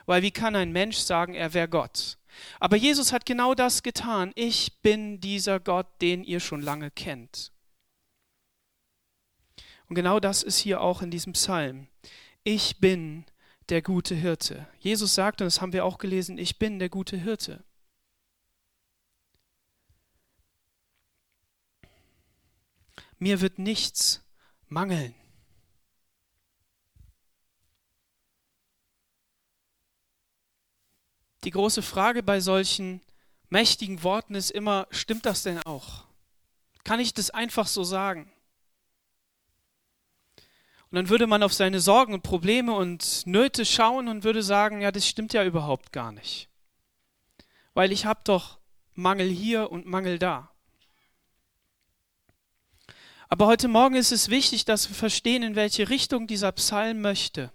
Weil 0.04 0.22
wie 0.22 0.32
kann 0.32 0.54
ein 0.54 0.70
Mensch 0.70 0.98
sagen, 0.98 1.34
er 1.34 1.54
wäre 1.54 1.68
Gott? 1.68 2.18
Aber 2.60 2.76
Jesus 2.76 3.12
hat 3.12 3.24
genau 3.24 3.54
das 3.54 3.82
getan. 3.82 4.32
Ich 4.34 4.80
bin 4.82 5.20
dieser 5.20 5.60
Gott, 5.60 5.86
den 6.00 6.24
ihr 6.24 6.40
schon 6.40 6.60
lange 6.60 6.90
kennt. 6.90 7.52
Und 9.88 9.94
genau 9.94 10.20
das 10.20 10.42
ist 10.42 10.58
hier 10.58 10.80
auch 10.80 11.02
in 11.02 11.10
diesem 11.10 11.32
Psalm. 11.32 11.86
Ich 12.44 12.80
bin 12.80 13.24
der 13.68 13.80
gute 13.80 14.14
Hirte. 14.14 14.66
Jesus 14.80 15.14
sagt, 15.14 15.40
und 15.40 15.46
das 15.46 15.60
haben 15.60 15.72
wir 15.72 15.84
auch 15.84 15.98
gelesen, 15.98 16.36
ich 16.36 16.58
bin 16.58 16.78
der 16.78 16.88
gute 16.88 17.16
Hirte. 17.16 17.64
Mir 23.22 23.40
wird 23.40 23.60
nichts 23.60 24.20
mangeln. 24.66 25.14
Die 31.44 31.52
große 31.52 31.82
Frage 31.82 32.24
bei 32.24 32.40
solchen 32.40 33.00
mächtigen 33.48 34.02
Worten 34.02 34.34
ist 34.34 34.50
immer, 34.50 34.88
stimmt 34.90 35.24
das 35.24 35.44
denn 35.44 35.62
auch? 35.62 36.04
Kann 36.82 36.98
ich 36.98 37.14
das 37.14 37.30
einfach 37.30 37.68
so 37.68 37.84
sagen? 37.84 38.28
Und 40.90 40.96
dann 40.96 41.08
würde 41.08 41.28
man 41.28 41.44
auf 41.44 41.54
seine 41.54 41.78
Sorgen 41.78 42.14
und 42.14 42.24
Probleme 42.24 42.74
und 42.74 43.24
Nöte 43.24 43.64
schauen 43.64 44.08
und 44.08 44.24
würde 44.24 44.42
sagen, 44.42 44.80
ja, 44.80 44.90
das 44.90 45.06
stimmt 45.06 45.32
ja 45.32 45.44
überhaupt 45.44 45.92
gar 45.92 46.10
nicht. 46.10 46.48
Weil 47.72 47.92
ich 47.92 48.04
habe 48.04 48.22
doch 48.24 48.58
Mangel 48.94 49.28
hier 49.30 49.70
und 49.70 49.86
Mangel 49.86 50.18
da. 50.18 50.51
Aber 53.32 53.46
heute 53.46 53.66
Morgen 53.66 53.94
ist 53.94 54.12
es 54.12 54.28
wichtig, 54.28 54.66
dass 54.66 54.90
wir 54.90 54.94
verstehen, 54.94 55.42
in 55.42 55.54
welche 55.54 55.88
Richtung 55.88 56.26
dieser 56.26 56.52
Psalm 56.52 57.00
möchte. 57.00 57.50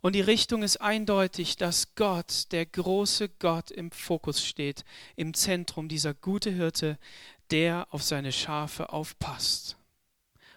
Und 0.00 0.16
die 0.16 0.20
Richtung 0.20 0.64
ist 0.64 0.78
eindeutig, 0.78 1.58
dass 1.58 1.94
Gott, 1.94 2.50
der 2.50 2.66
große 2.66 3.28
Gott, 3.28 3.70
im 3.70 3.92
Fokus 3.92 4.44
steht, 4.44 4.84
im 5.14 5.32
Zentrum 5.32 5.88
dieser 5.88 6.12
gute 6.12 6.50
Hirte, 6.50 6.98
der 7.52 7.86
auf 7.90 8.02
seine 8.02 8.32
Schafe 8.32 8.92
aufpasst 8.92 9.76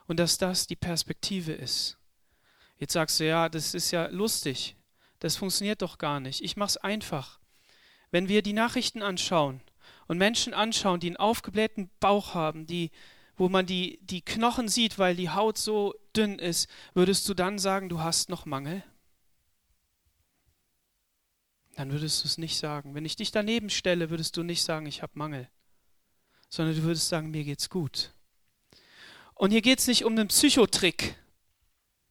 und 0.08 0.20
dass 0.20 0.40
das 0.40 0.66
die 0.66 0.76
Perspektive 0.76 1.54
ist. 1.54 2.00
Jetzt 2.80 2.94
sagst 2.94 3.20
du, 3.20 3.28
ja, 3.28 3.50
das 3.50 3.76
ist 3.76 3.92
ja 3.92 4.08
lustig. 4.08 4.76
Das 5.20 5.36
funktioniert 5.36 5.84
doch 5.84 6.00
gar 6.00 6.20
nicht. 6.20 6.42
Ich 6.42 6.58
mache 6.58 6.70
es 6.70 6.78
einfach. 6.78 7.40
Wenn 8.10 8.30
wir 8.30 8.42
die 8.42 8.54
Nachrichten 8.54 9.04
anschauen 9.04 9.62
und 10.08 10.18
Menschen 10.18 10.56
anschauen, 10.56 11.00
die 11.00 11.10
einen 11.10 11.18
aufgeblähten 11.18 11.92
Bauch 12.00 12.34
haben, 12.34 12.66
die, 12.66 12.90
wo 13.42 13.50
man 13.50 13.66
die, 13.66 13.98
die 14.04 14.22
Knochen 14.22 14.68
sieht, 14.68 15.00
weil 15.00 15.16
die 15.16 15.32
Haut 15.32 15.58
so 15.58 15.96
dünn 16.16 16.38
ist, 16.38 16.70
würdest 16.94 17.28
du 17.28 17.34
dann 17.34 17.58
sagen, 17.58 17.90
du 17.90 18.00
hast 18.00 18.30
noch 18.30 18.46
Mangel? 18.46 18.84
Dann 21.76 21.92
würdest 21.92 22.24
du 22.24 22.28
es 22.28 22.38
nicht 22.38 22.56
sagen. 22.60 22.94
Wenn 22.94 23.04
ich 23.04 23.16
dich 23.16 23.32
daneben 23.32 23.72
stelle, 23.72 24.12
würdest 24.12 24.38
du 24.38 24.44
nicht 24.44 24.62
sagen, 24.62 24.86
ich 24.86 25.02
habe 25.02 25.14
Mangel, 25.16 25.50
sondern 26.50 26.76
du 26.76 26.84
würdest 26.84 27.10
sagen, 27.10 27.32
mir 27.32 27.44
geht's 27.44 27.72
gut. 27.72 28.14
Und 29.34 29.50
hier 29.50 29.64
geht 29.64 29.80
es 29.80 29.88
nicht 29.88 30.06
um 30.06 30.14
einen 30.14 30.28
Psychotrick, 30.28 31.16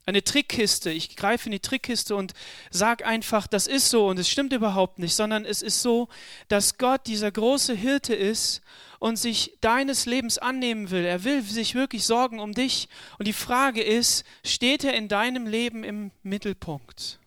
eine 0.07 0.25
Trickkiste. 0.25 0.91
Ich 0.91 1.15
greife 1.15 1.47
in 1.47 1.53
die 1.53 1.61
Trickkiste 1.61 2.17
und 2.17 2.33
sage 2.73 3.07
einfach, 3.07 3.47
das 3.47 3.69
ist 3.69 3.89
so 3.89 4.09
und 4.09 4.19
es 4.19 4.29
stimmt 4.29 4.53
überhaupt 4.53 4.99
nicht, 4.99 5.15
sondern 5.15 5.45
es 5.45 5.63
ist 5.63 5.81
so, 5.81 6.09
dass 6.49 6.77
Gott 6.77 7.07
dieser 7.07 7.31
große 7.31 7.75
Hirte 7.75 8.17
ist 8.17 8.63
und 9.01 9.17
sich 9.17 9.57
deines 9.61 10.07
Lebens 10.07 10.39
annehmen 10.39 10.91
will. 10.91 11.05
Er 11.05 11.25
will 11.25 11.43
sich 11.43 11.75
wirklich 11.75 12.05
sorgen 12.05 12.39
um 12.39 12.53
dich. 12.53 12.89
Und 13.19 13.27
die 13.27 13.33
Frage 13.33 13.83
ist, 13.83 14.25
steht 14.45 14.85
er 14.85 14.95
in 14.95 15.09
deinem 15.09 15.47
Leben 15.47 15.83
im 15.83 16.13
Mittelpunkt? 16.23 17.19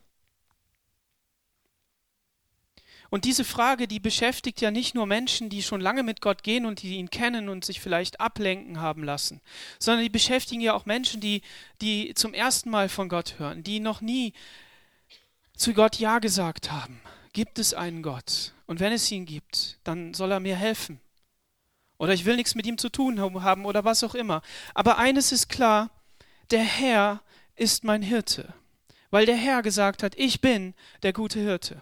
Und 3.10 3.26
diese 3.26 3.44
Frage, 3.44 3.88
die 3.88 4.00
beschäftigt 4.00 4.62
ja 4.62 4.72
nicht 4.72 4.96
nur 4.96 5.08
Menschen, 5.08 5.50
die 5.50 5.62
schon 5.62 5.82
lange 5.82 6.04
mit 6.04 6.22
Gott 6.22 6.44
gehen 6.44 6.66
und 6.66 6.82
die 6.82 6.96
ihn 6.96 7.10
kennen 7.10 7.50
und 7.50 7.66
sich 7.66 7.80
vielleicht 7.82 8.20
ablenken 8.20 8.80
haben 8.80 9.04
lassen, 9.04 9.42
sondern 9.78 10.04
die 10.04 10.10
beschäftigen 10.10 10.62
ja 10.62 10.74
auch 10.74 10.86
Menschen, 10.86 11.22
die, 11.22 11.42
die 11.82 12.14
zum 12.16 12.34
ersten 12.34 12.70
Mal 12.70 12.88
von 12.88 13.10
Gott 13.10 13.36
hören, 13.40 13.64
die 13.64 13.80
noch 13.80 14.02
nie 14.02 14.34
zu 15.56 15.74
Gott 15.74 15.98
Ja 15.98 16.20
gesagt 16.20 16.72
haben. 16.72 17.02
Gibt 17.34 17.58
es 17.58 17.74
einen 17.74 18.04
Gott? 18.04 18.54
Und 18.68 18.80
wenn 18.80 18.94
es 18.94 19.12
ihn 19.12 19.26
gibt, 19.26 19.80
dann 19.84 20.14
soll 20.14 20.32
er 20.32 20.40
mir 20.40 20.56
helfen. 20.56 21.00
Oder 22.04 22.12
ich 22.14 22.26
will 22.26 22.36
nichts 22.36 22.54
mit 22.54 22.66
ihm 22.66 22.78
zu 22.78 22.90
tun 22.90 23.22
haben 23.22 23.66
oder 23.66 23.86
was 23.86 24.04
auch 24.04 24.14
immer. 24.14 24.42
Aber 24.74 24.98
eines 24.98 25.32
ist 25.32 25.48
klar, 25.48 25.90
der 26.52 26.62
Herr 26.62 27.24
ist 27.56 27.86
mein 27.86 28.02
Hirte, 28.02 28.54
weil 29.10 29.26
der 29.26 29.38
Herr 29.38 29.62
gesagt 29.62 30.04
hat, 30.04 30.14
ich 30.18 30.42
bin 30.42 30.74
der 31.04 31.14
gute 31.14 31.40
Hirte. 31.40 31.82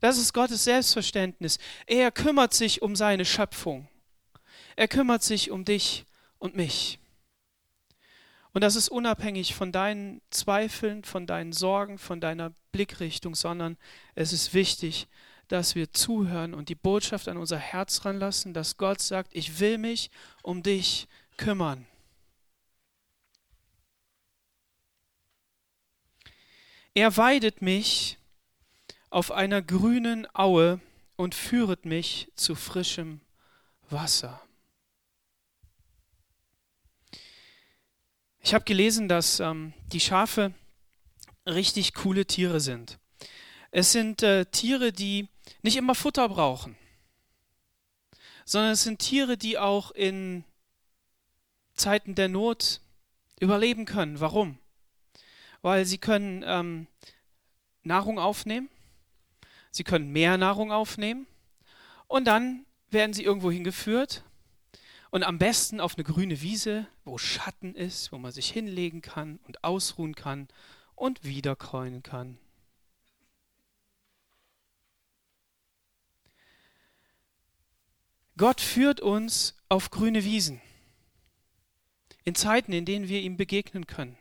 Das 0.00 0.18
ist 0.18 0.32
Gottes 0.32 0.62
Selbstverständnis. 0.62 1.58
Er 1.86 2.12
kümmert 2.12 2.54
sich 2.54 2.80
um 2.80 2.94
seine 2.94 3.24
Schöpfung. 3.24 3.88
Er 4.76 4.86
kümmert 4.86 5.24
sich 5.24 5.50
um 5.50 5.64
dich 5.64 6.04
und 6.38 6.54
mich. 6.54 7.00
Und 8.52 8.62
das 8.62 8.76
ist 8.76 8.88
unabhängig 8.88 9.56
von 9.56 9.72
deinen 9.72 10.20
Zweifeln, 10.30 11.02
von 11.02 11.26
deinen 11.26 11.52
Sorgen, 11.52 11.98
von 11.98 12.20
deiner 12.20 12.52
Blickrichtung, 12.70 13.34
sondern 13.34 13.78
es 14.14 14.32
ist 14.32 14.54
wichtig, 14.54 15.08
dass 15.48 15.74
wir 15.74 15.92
zuhören 15.92 16.54
und 16.54 16.68
die 16.68 16.74
Botschaft 16.74 17.28
an 17.28 17.36
unser 17.36 17.58
Herz 17.58 18.04
ranlassen, 18.04 18.54
dass 18.54 18.76
Gott 18.76 19.00
sagt, 19.00 19.34
ich 19.34 19.60
will 19.60 19.78
mich 19.78 20.10
um 20.42 20.62
dich 20.62 21.08
kümmern. 21.36 21.86
Er 26.94 27.16
weidet 27.16 27.62
mich 27.62 28.18
auf 29.10 29.30
einer 29.30 29.62
grünen 29.62 30.26
Aue 30.34 30.80
und 31.16 31.34
führet 31.34 31.84
mich 31.84 32.30
zu 32.34 32.54
frischem 32.54 33.20
Wasser. 33.88 34.42
Ich 38.40 38.54
habe 38.54 38.64
gelesen, 38.64 39.08
dass 39.08 39.38
ähm, 39.40 39.72
die 39.92 40.00
Schafe 40.00 40.52
richtig 41.46 41.94
coole 41.94 42.26
Tiere 42.26 42.60
sind. 42.60 42.98
Es 43.70 43.92
sind 43.92 44.22
äh, 44.22 44.46
Tiere, 44.46 44.92
die 44.92 45.28
nicht 45.62 45.76
immer 45.76 45.94
Futter 45.94 46.28
brauchen, 46.28 46.76
sondern 48.44 48.72
es 48.72 48.82
sind 48.82 48.98
Tiere, 48.98 49.36
die 49.36 49.58
auch 49.58 49.90
in 49.90 50.44
Zeiten 51.74 52.14
der 52.14 52.28
Not 52.28 52.80
überleben 53.40 53.84
können. 53.84 54.20
Warum? 54.20 54.58
Weil 55.60 55.84
sie 55.84 55.98
können 55.98 56.42
ähm, 56.46 56.86
Nahrung 57.82 58.18
aufnehmen, 58.18 58.68
Sie 59.74 59.84
können 59.84 60.12
mehr 60.12 60.36
Nahrung 60.36 60.70
aufnehmen 60.70 61.26
und 62.06 62.26
dann 62.26 62.66
werden 62.90 63.14
sie 63.14 63.24
irgendwo 63.24 63.50
hingeführt 63.50 64.22
und 65.10 65.24
am 65.24 65.38
besten 65.38 65.80
auf 65.80 65.94
eine 65.96 66.04
grüne 66.04 66.42
Wiese, 66.42 66.86
wo 67.06 67.16
Schatten 67.16 67.74
ist, 67.74 68.12
wo 68.12 68.18
man 68.18 68.32
sich 68.32 68.50
hinlegen 68.50 69.00
kann 69.00 69.40
und 69.46 69.64
ausruhen 69.64 70.14
kann 70.14 70.48
und 70.94 71.24
wiederkäuen 71.24 72.02
kann. 72.02 72.36
Gott 78.42 78.60
führt 78.60 79.00
uns 79.00 79.54
auf 79.68 79.92
grüne 79.92 80.24
Wiesen. 80.24 80.60
In 82.24 82.34
Zeiten, 82.34 82.72
in 82.72 82.84
denen 82.84 83.06
wir 83.06 83.20
ihm 83.20 83.36
begegnen 83.36 83.86
können. 83.86 84.18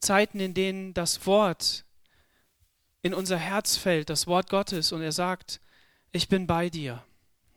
Zeiten, 0.00 0.40
in 0.40 0.54
denen 0.54 0.94
das 0.94 1.26
Wort 1.26 1.84
in 3.02 3.12
unser 3.12 3.36
Herz 3.36 3.76
fällt, 3.76 4.08
das 4.08 4.26
Wort 4.26 4.48
Gottes, 4.48 4.92
und 4.92 5.02
er 5.02 5.12
sagt, 5.12 5.60
ich 6.10 6.30
bin 6.30 6.46
bei 6.46 6.70
dir, 6.70 7.04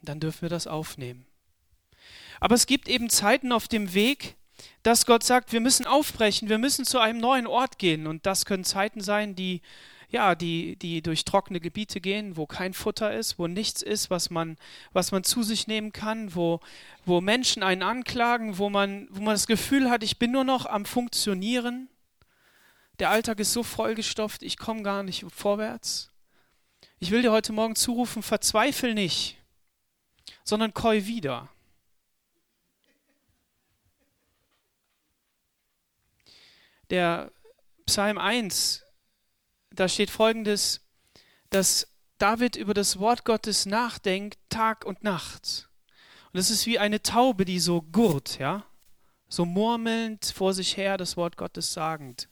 dann 0.02 0.20
dürfen 0.20 0.42
wir 0.42 0.50
das 0.50 0.68
aufnehmen. 0.68 1.26
Aber 2.42 2.56
es 2.56 2.66
gibt 2.66 2.90
eben 2.90 3.10
Zeiten 3.10 3.54
auf 3.54 3.70
dem 3.70 3.94
Weg, 3.94 4.36
dass 4.84 5.06
Gott 5.06 5.24
sagt, 5.24 5.54
wir 5.54 5.62
müssen 5.62 5.86
aufbrechen, 5.86 6.50
wir 6.50 6.58
müssen 6.58 6.84
zu 6.84 7.00
einem 7.00 7.22
neuen 7.22 7.48
Ort 7.48 7.80
gehen. 7.80 8.08
Und 8.08 8.26
das 8.26 8.44
können 8.44 8.66
Zeiten 8.66 9.00
sein, 9.00 9.38
die, 9.38 9.62
ja, 10.16 10.34
die, 10.34 10.78
die 10.78 11.02
durch 11.02 11.26
trockene 11.26 11.60
Gebiete 11.60 12.00
gehen, 12.02 12.38
wo 12.38 12.46
kein 12.46 12.74
Futter 12.74 13.14
ist, 13.14 13.38
wo 13.38 13.48
nichts 13.48 13.82
ist, 13.82 14.10
was 14.10 14.30
man, 14.30 14.58
was 14.94 15.12
man 15.12 15.24
zu 15.24 15.44
sich 15.44 15.68
nehmen 15.68 15.92
kann, 15.92 16.34
wo, 16.34 16.62
wo 17.06 17.20
Menschen 17.20 17.64
einen 17.64 17.84
anklagen, 17.84 18.58
wo 18.58 18.70
man, 18.70 19.08
wo 19.12 19.22
man 19.22 19.34
das 19.34 19.46
Gefühl 19.46 19.90
hat, 19.90 20.04
ich 20.04 20.18
bin 20.18 20.32
nur 20.32 20.46
noch 20.46 20.66
am 20.66 20.86
Funktionieren. 20.86 21.90
Der 23.00 23.10
Alltag 23.10 23.40
ist 23.40 23.52
so 23.52 23.62
vollgestopft, 23.62 24.42
ich 24.42 24.58
komme 24.58 24.84
gar 24.84 25.04
nicht 25.04 25.26
vorwärts. 25.30 26.12
Ich 27.00 27.12
will 27.12 27.22
dir 27.22 27.34
heute 27.34 27.52
Morgen 27.52 27.76
zurufen, 27.76 28.24
verzweifel 28.24 28.94
nicht, 28.94 29.38
sondern 30.44 30.74
keu 30.74 31.06
wieder. 31.06 31.50
der 36.90 37.32
Psalm 37.86 38.18
1, 38.18 38.85
da 39.76 39.88
steht 39.88 40.10
folgendes, 40.10 40.82
dass 41.50 41.88
David 42.18 42.56
über 42.56 42.74
das 42.74 43.00
Wort 43.00 43.26
Gottes 43.26 43.66
nachdenkt, 43.66 44.40
Tag 44.50 44.86
und 44.86 45.04
Nacht. 45.04 45.70
Und 46.32 46.40
es 46.40 46.50
ist 46.50 46.66
wie 46.66 46.80
eine 46.80 47.02
Taube, 47.02 47.46
die 47.46 47.60
so 47.60 47.82
gurt, 47.82 48.40
ja, 48.40 48.66
so 49.28 49.46
murmelnd 49.46 50.34
vor 50.36 50.54
sich 50.54 50.78
her 50.78 50.98
das 50.98 51.18
Wort 51.18 51.38
Gottes 51.38 51.74
sagend. 51.74 52.30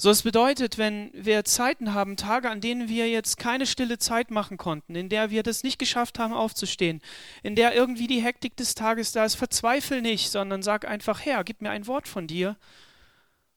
So, 0.00 0.10
es 0.10 0.22
bedeutet, 0.22 0.78
wenn 0.78 1.10
wir 1.12 1.44
Zeiten 1.44 1.92
haben, 1.92 2.16
Tage, 2.16 2.48
an 2.50 2.60
denen 2.60 2.88
wir 2.88 3.08
jetzt 3.08 3.36
keine 3.36 3.66
stille 3.66 3.98
Zeit 3.98 4.30
machen 4.30 4.56
konnten, 4.56 4.94
in 4.94 5.08
der 5.08 5.30
wir 5.30 5.42
das 5.42 5.64
nicht 5.64 5.80
geschafft 5.80 6.20
haben, 6.20 6.32
aufzustehen, 6.32 7.02
in 7.42 7.56
der 7.56 7.74
irgendwie 7.74 8.06
die 8.06 8.22
Hektik 8.22 8.56
des 8.56 8.76
Tages 8.76 9.10
da 9.10 9.24
ist, 9.24 9.34
verzweifel 9.34 10.00
nicht, 10.00 10.30
sondern 10.30 10.62
sag 10.62 10.86
einfach, 10.86 11.24
Herr, 11.24 11.42
gib 11.42 11.62
mir 11.62 11.70
ein 11.70 11.88
Wort 11.88 12.06
von 12.06 12.28
dir. 12.28 12.56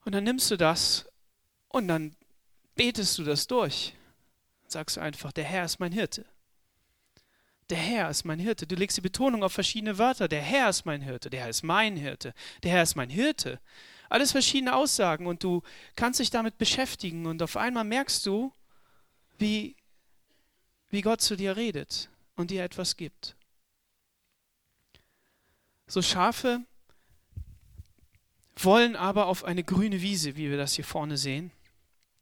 Und 0.04 0.16
dann 0.16 0.24
nimmst 0.24 0.50
du 0.50 0.58
das 0.58 1.11
und 1.72 1.88
dann 1.88 2.16
betest 2.76 3.18
du 3.18 3.24
das 3.24 3.48
durch. 3.48 3.94
Sagst 4.68 4.98
du 4.98 5.02
einfach, 5.02 5.32
der 5.32 5.44
Herr 5.44 5.66
ist 5.66 5.80
mein 5.80 5.92
Hirte. 5.92 6.26
Der 7.70 7.78
Herr 7.78 8.10
ist 8.10 8.26
mein 8.26 8.40
Hirte. 8.40 8.68
Du 8.68 8.76
legst 8.76 8.98
die 8.98 9.02
Betonung 9.02 9.44
auf 9.44 9.54
verschiedene 9.54 9.98
Wörter. 9.98 10.28
Der 10.28 10.42
Herr 10.42 10.70
ist 10.70 10.86
mein 10.86 11.02
Hirte. 11.02 11.30
Der 11.30 11.42
Herr 11.42 11.50
ist 11.50 11.64
mein 11.64 11.96
Hirte. 11.96 12.34
Der 12.64 12.72
Herr 12.72 12.84
ist 12.84 12.96
mein 12.96 13.10
Hirte. 13.10 13.60
Alles 14.10 14.34
verschiedene 14.34 14.76
Aussagen 14.76 15.26
und 15.26 15.42
du 15.44 15.62
kannst 15.96 16.20
dich 16.20 16.30
damit 16.30 16.58
beschäftigen 16.58 17.26
und 17.26 17.42
auf 17.42 17.56
einmal 17.56 17.86
merkst 17.86 18.26
du, 18.26 18.52
wie, 19.40 19.78
wie 20.90 21.02
Gott 21.02 21.22
zu 21.22 21.38
dir 21.38 21.56
redet 21.56 22.10
und 22.36 22.52
dir 22.52 22.64
etwas 22.66 22.98
gibt. 22.98 23.38
So 25.88 26.02
Schafe 26.02 26.62
wollen 28.58 28.98
aber 28.98 29.28
auf 29.28 29.46
eine 29.46 29.64
grüne 29.64 30.02
Wiese, 30.02 30.36
wie 30.36 30.50
wir 30.50 30.58
das 30.58 30.74
hier 30.74 30.86
vorne 30.86 31.18
sehen, 31.18 31.52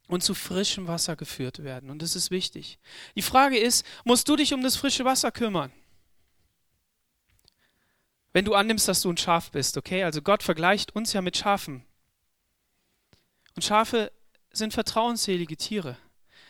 und 0.09 0.23
zu 0.23 0.33
frischem 0.33 0.87
Wasser 0.87 1.15
geführt 1.15 1.63
werden. 1.63 1.89
Und 1.89 2.01
das 2.01 2.15
ist 2.15 2.31
wichtig. 2.31 2.79
Die 3.15 3.21
Frage 3.21 3.57
ist, 3.57 3.85
musst 4.03 4.27
du 4.27 4.35
dich 4.35 4.53
um 4.53 4.63
das 4.63 4.75
frische 4.75 5.05
Wasser 5.05 5.31
kümmern? 5.31 5.71
Wenn 8.33 8.43
du 8.43 8.55
annimmst, 8.55 8.87
dass 8.87 9.01
du 9.01 9.11
ein 9.11 9.17
Schaf 9.17 9.51
bist, 9.51 9.77
okay? 9.77 10.03
Also 10.03 10.21
Gott 10.21 10.41
vergleicht 10.41 10.95
uns 10.95 11.13
ja 11.13 11.21
mit 11.21 11.37
Schafen. 11.37 11.85
Und 13.55 13.63
Schafe 13.63 14.11
sind 14.51 14.73
vertrauensselige 14.73 15.57
Tiere. 15.57 15.95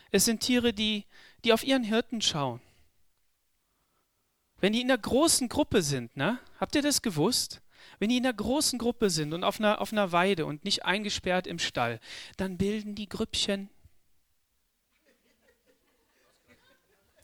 Es 0.10 0.24
sind 0.24 0.40
Tiere, 0.40 0.74
die, 0.74 1.06
die 1.44 1.52
auf 1.52 1.64
ihren 1.64 1.84
Hirten 1.84 2.22
schauen. 2.22 2.62
Wenn 4.62 4.72
die 4.74 4.82
in 4.82 4.90
einer 4.90 4.98
großen 4.98 5.50
Gruppe 5.50 5.82
sind, 5.82 6.16
ne? 6.16 6.40
Habt 6.60 6.76
ihr 6.76 6.82
das 6.82 7.02
gewusst? 7.02 7.62
Wenn 7.98 8.10
die 8.10 8.18
in 8.18 8.26
einer 8.26 8.34
großen 8.34 8.78
Gruppe 8.78 9.10
sind 9.10 9.34
und 9.34 9.44
auf 9.44 9.60
einer, 9.60 9.82
auf 9.82 9.92
einer 9.92 10.12
Weide 10.12 10.46
und 10.46 10.64
nicht 10.64 10.86
eingesperrt 10.86 11.48
im 11.48 11.60
Stall, 11.60 12.00
dann 12.38 12.58
bilden 12.58 12.96
die 12.96 13.10
Grüppchen. 13.10 13.70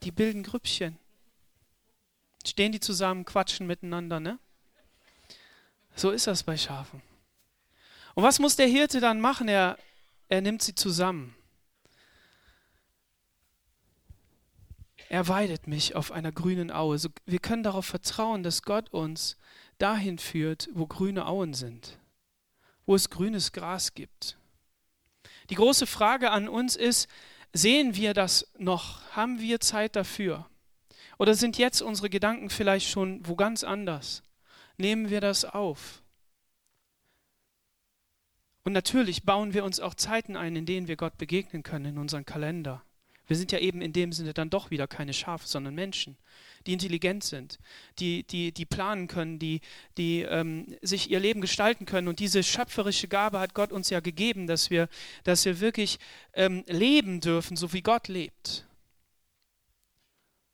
Die 0.03 0.11
bilden 0.11 0.43
Grüppchen. 0.43 0.97
Stehen 2.45 2.71
die 2.71 2.79
zusammen, 2.79 3.25
quatschen 3.25 3.67
miteinander, 3.67 4.19
ne? 4.19 4.39
So 5.95 6.11
ist 6.11 6.27
das 6.27 6.43
bei 6.43 6.57
Schafen. 6.57 7.01
Und 8.13 8.23
was 8.23 8.39
muss 8.39 8.55
der 8.55 8.67
Hirte 8.67 8.99
dann 8.99 9.19
machen? 9.19 9.47
Er, 9.47 9.77
er 10.29 10.41
nimmt 10.41 10.61
sie 10.61 10.75
zusammen. 10.75 11.35
Er 15.09 15.27
weidet 15.27 15.67
mich 15.67 15.95
auf 15.95 16.11
einer 16.11 16.31
grünen 16.31 16.71
Aue. 16.71 16.97
So, 16.97 17.09
wir 17.25 17.39
können 17.39 17.63
darauf 17.63 17.85
vertrauen, 17.85 18.43
dass 18.43 18.63
Gott 18.63 18.89
uns 18.89 19.37
dahin 19.77 20.17
führt, 20.17 20.69
wo 20.73 20.87
grüne 20.87 21.25
Auen 21.25 21.53
sind, 21.53 21.97
wo 22.85 22.95
es 22.95 23.09
grünes 23.09 23.51
Gras 23.51 23.93
gibt. 23.93 24.37
Die 25.49 25.55
große 25.55 25.87
Frage 25.87 26.31
an 26.31 26.47
uns 26.47 26.75
ist, 26.75 27.07
sehen 27.53 27.95
wir 27.95 28.13
das 28.13 28.47
noch? 28.57 29.01
Haben 29.15 29.39
wir 29.39 29.59
Zeit 29.59 29.95
dafür? 29.95 30.49
Oder 31.17 31.33
sind 31.33 31.57
jetzt 31.57 31.81
unsere 31.81 32.09
Gedanken 32.09 32.49
vielleicht 32.49 32.89
schon 32.89 33.25
wo 33.27 33.35
ganz 33.35 33.63
anders? 33.63 34.23
nehmen 34.77 35.09
wir 35.09 35.21
das 35.21 35.45
auf. 35.45 36.01
Und 38.63 38.73
natürlich 38.73 39.23
bauen 39.23 39.53
wir 39.53 39.63
uns 39.63 39.79
auch 39.79 39.93
Zeiten 39.93 40.35
ein, 40.35 40.55
in 40.55 40.65
denen 40.65 40.87
wir 40.87 40.95
Gott 40.95 41.17
begegnen 41.17 41.63
können 41.63 41.85
in 41.85 41.97
unseren 41.97 42.25
Kalender. 42.25 42.83
Wir 43.27 43.35
sind 43.35 43.51
ja 43.51 43.59
eben 43.59 43.81
in 43.81 43.93
dem 43.93 44.11
Sinne 44.11 44.33
dann 44.33 44.49
doch 44.49 44.71
wieder 44.71 44.87
keine 44.87 45.13
Schafe, 45.13 45.47
sondern 45.47 45.75
Menschen, 45.75 46.17
die 46.65 46.73
intelligent 46.73 47.23
sind, 47.23 47.59
die, 47.99 48.23
die, 48.23 48.51
die 48.51 48.65
planen 48.65 49.07
können, 49.07 49.39
die, 49.39 49.61
die 49.97 50.21
ähm, 50.21 50.75
sich 50.81 51.11
ihr 51.11 51.19
Leben 51.19 51.41
gestalten 51.41 51.85
können. 51.85 52.07
Und 52.07 52.19
diese 52.19 52.43
schöpferische 52.43 53.07
Gabe 53.07 53.39
hat 53.39 53.53
Gott 53.53 53.71
uns 53.71 53.89
ja 53.89 53.99
gegeben, 53.99 54.47
dass 54.47 54.69
wir, 54.69 54.89
dass 55.23 55.45
wir 55.45 55.59
wirklich 55.59 55.99
ähm, 56.33 56.63
leben 56.67 57.21
dürfen, 57.21 57.55
so 57.55 57.73
wie 57.73 57.81
Gott 57.81 58.07
lebt. 58.07 58.65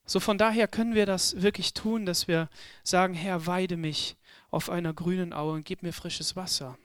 So 0.05 0.19
von 0.19 0.37
daher 0.37 0.67
können 0.67 0.95
wir 0.95 1.05
das 1.05 1.41
wirklich 1.41 1.73
tun, 1.73 2.05
dass 2.05 2.27
wir 2.27 2.49
sagen, 2.83 3.13
Herr, 3.13 3.45
weide 3.45 3.77
mich 3.77 4.17
auf 4.49 4.69
einer 4.69 4.93
grünen 4.93 5.31
Aue 5.31 5.53
und 5.53 5.65
gib 5.65 5.83
mir 5.83 5.93
frisches 5.93 6.35
Wasser. 6.35 6.77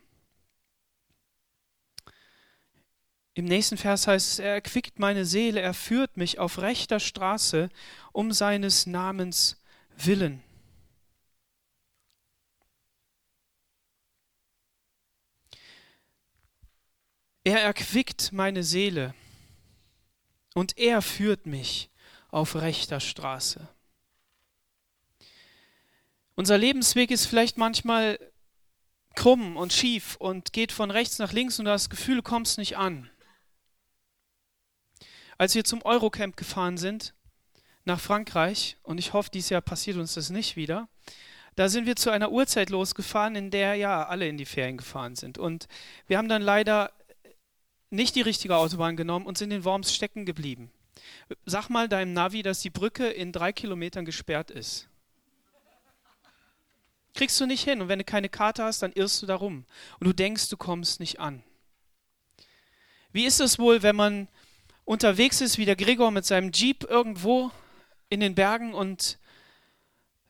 Im 3.37 3.45
nächsten 3.45 3.77
Vers 3.77 4.07
heißt 4.07 4.33
es, 4.33 4.39
er 4.39 4.55
erquickt 4.55 4.99
meine 4.99 5.27
Seele, 5.27 5.61
er 5.61 5.75
führt 5.75 6.17
mich 6.17 6.39
auf 6.39 6.57
rechter 6.57 6.99
Straße 6.99 7.69
um 8.13 8.33
seines 8.33 8.87
Namens 8.87 9.61
willen. 9.95 10.43
Er 17.45 17.61
erquickt 17.61 18.33
meine 18.33 18.63
Seele 18.63 19.15
und 20.55 20.79
er 20.79 21.03
führt 21.03 21.45
mich 21.45 21.91
auf 22.31 22.57
rechter 22.57 23.01
Straße. 23.01 23.69
Unser 26.37 26.57
Lebensweg 26.57 27.11
ist 27.11 27.27
vielleicht 27.27 27.59
manchmal 27.59 28.19
krumm 29.15 29.59
und 29.59 29.75
schief 29.75 30.17
und 30.17 30.55
geht 30.55 30.73
von 30.73 30.91
rechts 30.91 31.19
nach 31.19 31.35
links 31.35 31.59
und 31.59 31.67
du 31.67 31.71
hast 31.71 31.85
das 31.85 31.91
Gefühl, 31.91 32.17
du 32.17 32.23
kommst 32.23 32.57
nicht 32.57 32.79
an. 32.79 33.11
Als 35.39 35.55
wir 35.55 35.65
zum 35.65 35.83
Eurocamp 35.83 36.37
gefahren 36.37 36.79
sind, 36.79 37.15
nach 37.85 38.01
Frankreich, 38.01 38.77
und 38.83 38.99
ich 38.99 39.13
hoffe, 39.13 39.31
dieses 39.31 39.51
Jahr 39.51 39.61
passiert 39.61 39.97
uns 39.97 40.15
das 40.15 40.31
nicht 40.31 40.57
wieder, 40.57 40.89
da 41.55 41.69
sind 41.69 41.87
wir 41.87 41.97
zu 41.97 42.11
einer 42.11 42.31
Uhrzeit 42.31 42.71
losgefahren, 42.71 43.35
in 43.35 43.51
der 43.51 43.75
ja 43.77 44.07
alle 44.07 44.29
in 44.29 44.37
die 44.37 44.45
Ferien 44.45 44.77
gefahren 44.77 45.17
sind. 45.17 45.39
Und 45.39 45.69
wir 46.07 46.19
haben 46.19 46.29
dann 46.29 46.43
leider 46.43 46.93
nicht 47.91 48.15
die 48.15 48.21
richtige 48.21 48.57
Autobahn 48.57 48.97
genommen 48.97 49.27
und 49.27 49.39
sind 49.39 49.53
in 49.53 49.65
Worms 49.65 49.95
stecken 49.95 50.27
geblieben. 50.27 50.71
Sag 51.47 51.69
mal 51.69 51.89
deinem 51.89 52.13
Navi, 52.13 52.43
dass 52.43 52.61
die 52.61 52.71
Brücke 52.71 53.07
in 53.09 53.33
drei 53.33 53.53
Kilometern 53.53 54.05
gesperrt 54.05 54.51
ist. 54.51 54.89
Kriegst 57.15 57.41
du 57.41 57.47
nicht 57.47 57.65
hin. 57.65 57.81
Und 57.81 57.89
wenn 57.89 57.99
du 57.99 58.05
keine 58.05 58.29
Karte 58.29 58.63
hast, 58.65 58.83
dann 58.83 58.93
irrst 58.93 59.23
du 59.23 59.27
darum. 59.27 59.65
Und 59.99 60.07
du 60.07 60.13
denkst, 60.13 60.49
du 60.51 60.57
kommst 60.57 61.01
nicht 61.01 61.19
an. 61.21 61.43
Wie 63.13 63.25
ist 63.25 63.41
es 63.41 63.59
wohl, 63.59 63.83
wenn 63.83 63.97
man 63.97 64.29
unterwegs 64.87 65.43
ist, 65.43 65.59
wie 65.59 65.67
der 65.67 65.77
Gregor 65.77 66.11
mit 66.11 66.25
seinem 66.25 66.53
Jeep 66.53 66.85
irgendwo 66.85 67.51
in 68.09 68.21
den 68.21 68.35
Bergen 68.35 68.73
und 68.73 69.19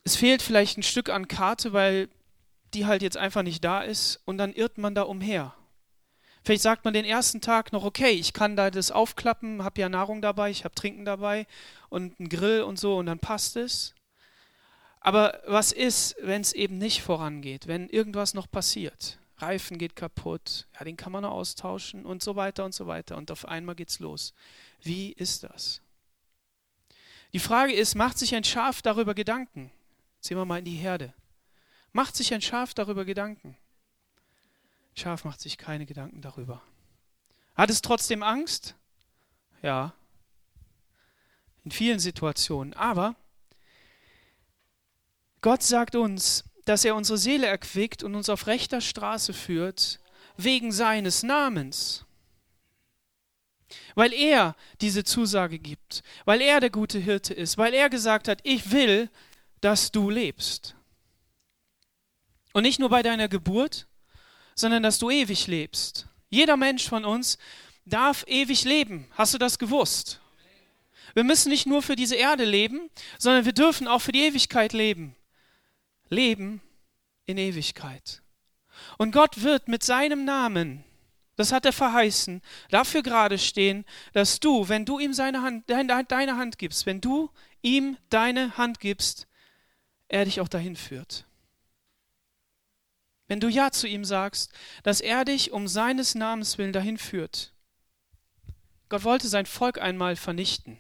es 0.03 0.16
fehlt 0.16 0.42
vielleicht 0.42 0.79
ein 0.79 0.83
Stück 0.83 1.11
an 1.11 1.29
Karte, 1.29 1.73
weil 1.73 2.09
die 2.75 2.87
halt 2.87 3.03
jetzt 3.03 3.16
einfach 3.16 3.42
nicht 3.42 3.62
da 3.62 3.83
ist 3.83 4.21
und 4.25 4.38
dann 4.38 4.53
irrt 4.53 4.79
man 4.79 4.95
da 4.95 5.03
umher. 5.03 5.55
Vielleicht 6.42 6.62
sagt 6.62 6.85
man 6.85 6.95
den 6.95 7.05
ersten 7.05 7.40
Tag 7.40 7.73
noch, 7.73 7.85
okay, 7.85 8.11
ich 8.11 8.33
kann 8.33 8.57
da 8.57 8.71
das 8.71 8.90
aufklappen, 8.90 9.62
habe 9.62 9.81
ja 9.81 9.88
Nahrung 9.88 10.23
dabei, 10.23 10.51
ich 10.51 10.64
habe 10.64 10.75
Trinken 10.75 11.05
dabei 11.05 11.47
und 11.88 12.19
einen 12.19 12.29
Grill 12.29 12.62
und 12.62 12.79
so 12.79 12.97
und 12.97 13.07
dann 13.07 13.19
passt 13.19 13.57
es. 13.57 13.95
Aber 15.01 15.40
was 15.47 15.71
ist, 15.71 16.16
wenn 16.23 16.40
es 16.40 16.53
eben 16.53 16.79
nicht 16.79 17.03
vorangeht, 17.03 17.66
wenn 17.66 17.88
irgendwas 17.88 18.33
noch 18.33 18.51
passiert? 18.51 19.19
Reifen 19.38 19.77
geht 19.79 19.96
kaputt, 19.96 20.66
ja, 20.75 20.85
den 20.85 20.96
kann 20.96 21.12
man 21.12 21.22
noch 21.22 21.33
austauschen 21.33 22.07
und 22.07 22.22
so 22.22 22.37
weiter 22.37 22.64
und 22.64 22.75
so 22.75 22.87
weiter. 22.87 23.16
Und 23.16 23.31
auf 23.31 23.46
einmal 23.46 23.75
geht's 23.75 23.99
los. 23.99 24.33
Wie 24.81 25.12
ist 25.12 25.44
das? 25.44 25.83
Die 27.33 27.38
Frage 27.38 27.75
ist, 27.75 27.94
macht 27.94 28.18
sich 28.18 28.35
ein 28.35 28.44
Schaf 28.44 28.81
darüber 28.81 29.14
Gedanken? 29.14 29.70
Sehen 30.20 30.38
wir 30.38 30.46
mal 30.46 30.61
in 30.61 30.64
die 30.64 30.77
Herde. 30.77 31.12
Macht 31.92 32.16
sich 32.16 32.33
ein 32.33 32.40
Schaf 32.40 32.72
darüber 32.72 33.05
Gedanken? 33.05 33.57
Schaf 34.94 35.25
macht 35.25 35.40
sich 35.40 35.59
keine 35.59 35.85
Gedanken 35.85 36.22
darüber. 36.22 36.62
Hat 37.55 37.68
es 37.68 37.83
trotzdem 37.83 38.22
Angst? 38.22 38.75
Ja. 39.61 39.92
In 41.64 41.70
vielen 41.70 41.99
Situationen. 41.99 42.72
Aber 42.72 43.16
Gott 45.42 45.62
sagt 45.62 45.94
uns, 45.94 46.44
dass 46.67 46.85
er 46.85 46.95
unsere 46.95 47.17
Seele 47.17 47.47
erquickt 47.47 48.03
und 48.03 48.15
uns 48.15 48.29
auf 48.29 48.47
rechter 48.47 48.83
Straße 48.83 49.33
führt, 49.33 49.99
wegen 50.37 50.73
seines 50.73 51.23
Namens. 51.23 52.05
Weil 53.95 54.13
er 54.13 54.55
diese 54.81 55.05
Zusage 55.05 55.59
gibt, 55.59 56.03
weil 56.25 56.43
er 56.43 56.61
der 56.61 56.71
gute 56.71 56.99
Hirte 56.99 57.33
ist, 57.33 57.57
weil 57.57 57.73
er 57.73 57.89
gesagt 57.89 58.29
hat, 58.29 58.41
ich 58.43 58.71
will, 58.71 59.09
dass 59.61 59.91
du 59.91 60.11
lebst. 60.11 60.75
Und 62.53 62.65
nicht 62.65 62.79
nur 62.79 62.91
bei 62.91 63.03
deiner 63.03 63.29
Geburt, 63.29 63.87
sondern 64.55 64.83
dass 64.83 64.99
du 64.99 65.11
ewig 65.11 65.47
lebst. 65.47 66.09
Jeder 66.31 66.57
Mensch 66.57 66.89
von 66.89 67.05
uns 67.05 67.39
darf 67.85 68.25
ewig 68.27 68.65
leben. 68.65 69.09
Hast 69.13 69.35
du 69.35 69.39
das 69.39 69.59
gewusst? 69.59 70.21
Wir 71.15 71.25
müssen 71.25 71.49
nicht 71.49 71.67
nur 71.67 71.81
für 71.81 71.97
diese 71.97 72.17
Erde 72.17 72.45
leben, 72.45 72.91
sondern 73.19 73.45
wir 73.45 73.53
dürfen 73.53 73.87
auch 73.87 74.01
für 74.01 74.13
die 74.13 74.25
Ewigkeit 74.25 74.73
leben. 74.73 75.15
Leben 76.09 76.61
in 77.25 77.38
Ewigkeit. 77.38 78.23
Und 78.99 79.12
Gott 79.12 79.42
wird 79.42 79.69
mit 79.69 79.83
seinem 79.83 80.25
Namen, 80.25 80.85
das 81.37 81.53
hat 81.53 81.66
er 81.66 81.73
verheißen, 81.73 82.42
dafür 82.71 83.03
gerade 83.03 83.38
stehen, 83.38 83.85
dass 84.12 84.40
du, 84.40 84.69
wenn 84.69 84.85
du 84.85 84.99
ihm 84.99 85.12
seine 85.12 85.42
Hand, 85.42 85.69
deine 85.69 86.37
Hand 86.37 86.59
gibst, 86.59 86.87
wenn 86.87 87.01
du 87.01 87.31
ihm 87.62 87.97
deine 88.09 88.57
Hand 88.57 88.81
gibst, 88.81 89.27
er 90.09 90.25
dich 90.25 90.40
auch 90.40 90.49
dahin 90.49 90.77
führt. 90.77 91.27
Wenn 93.29 93.40
du 93.40 93.49
Ja 93.49 93.73
zu 93.73 93.88
ihm 93.88 94.05
sagst, 94.05 94.53
dass 94.85 95.01
er 95.01 95.25
dich 95.25 95.51
um 95.51 95.66
seines 95.66 96.14
Namens 96.14 96.59
willen 96.59 96.73
dahin 96.73 96.97
führt. 96.97 97.53
Gott 98.88 99.03
wollte 99.03 99.27
sein 99.27 99.47
Volk 99.47 99.81
einmal 99.81 100.14
vernichten. 100.14 100.79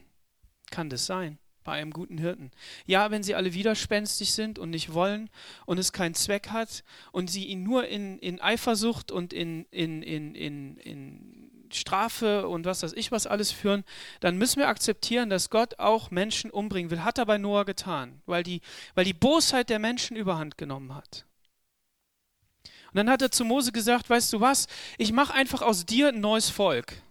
Kann 0.70 0.88
das 0.88 1.06
sein? 1.06 1.38
Bei 1.66 1.72
einem 1.72 1.92
guten 1.92 2.18
Hirten. 2.18 2.52
Ja, 2.86 3.10
wenn 3.10 3.24
sie 3.24 3.34
alle 3.34 3.52
widerspenstig 3.52 4.32
sind 4.32 4.56
und 4.60 4.70
nicht 4.70 4.94
wollen 4.94 5.28
und 5.64 5.78
es 5.78 5.92
keinen 5.92 6.14
Zweck 6.14 6.50
hat 6.50 6.84
und 7.10 7.28
sie 7.28 7.46
ihn 7.46 7.64
nur 7.64 7.88
in, 7.88 8.20
in 8.20 8.40
Eifersucht 8.40 9.10
und 9.10 9.32
in, 9.32 9.66
in, 9.72 10.00
in, 10.00 10.36
in, 10.36 10.76
in 10.76 11.50
Strafe 11.72 12.46
und 12.46 12.66
was 12.66 12.84
weiß 12.84 12.92
ich 12.92 13.10
was 13.10 13.26
alles 13.26 13.50
führen, 13.50 13.82
dann 14.20 14.38
müssen 14.38 14.60
wir 14.60 14.68
akzeptieren, 14.68 15.28
dass 15.28 15.50
Gott 15.50 15.80
auch 15.80 16.12
Menschen 16.12 16.52
umbringen 16.52 16.92
will. 16.92 17.02
Hat 17.02 17.18
er 17.18 17.26
bei 17.26 17.36
Noah 17.36 17.64
getan, 17.64 18.22
weil 18.26 18.44
die, 18.44 18.60
weil 18.94 19.04
die 19.04 19.12
Bosheit 19.12 19.68
der 19.68 19.80
Menschen 19.80 20.16
überhand 20.16 20.56
genommen 20.56 20.94
hat. 20.94 21.26
Und 22.92 22.96
dann 22.98 23.10
hat 23.10 23.22
er 23.22 23.32
zu 23.32 23.44
Mose 23.44 23.72
gesagt, 23.72 24.08
weißt 24.08 24.32
du 24.32 24.40
was, 24.40 24.68
ich 24.98 25.12
mache 25.12 25.34
einfach 25.34 25.62
aus 25.62 25.84
dir 25.84 26.10
ein 26.10 26.20
neues 26.20 26.48
Volk. 26.48 27.02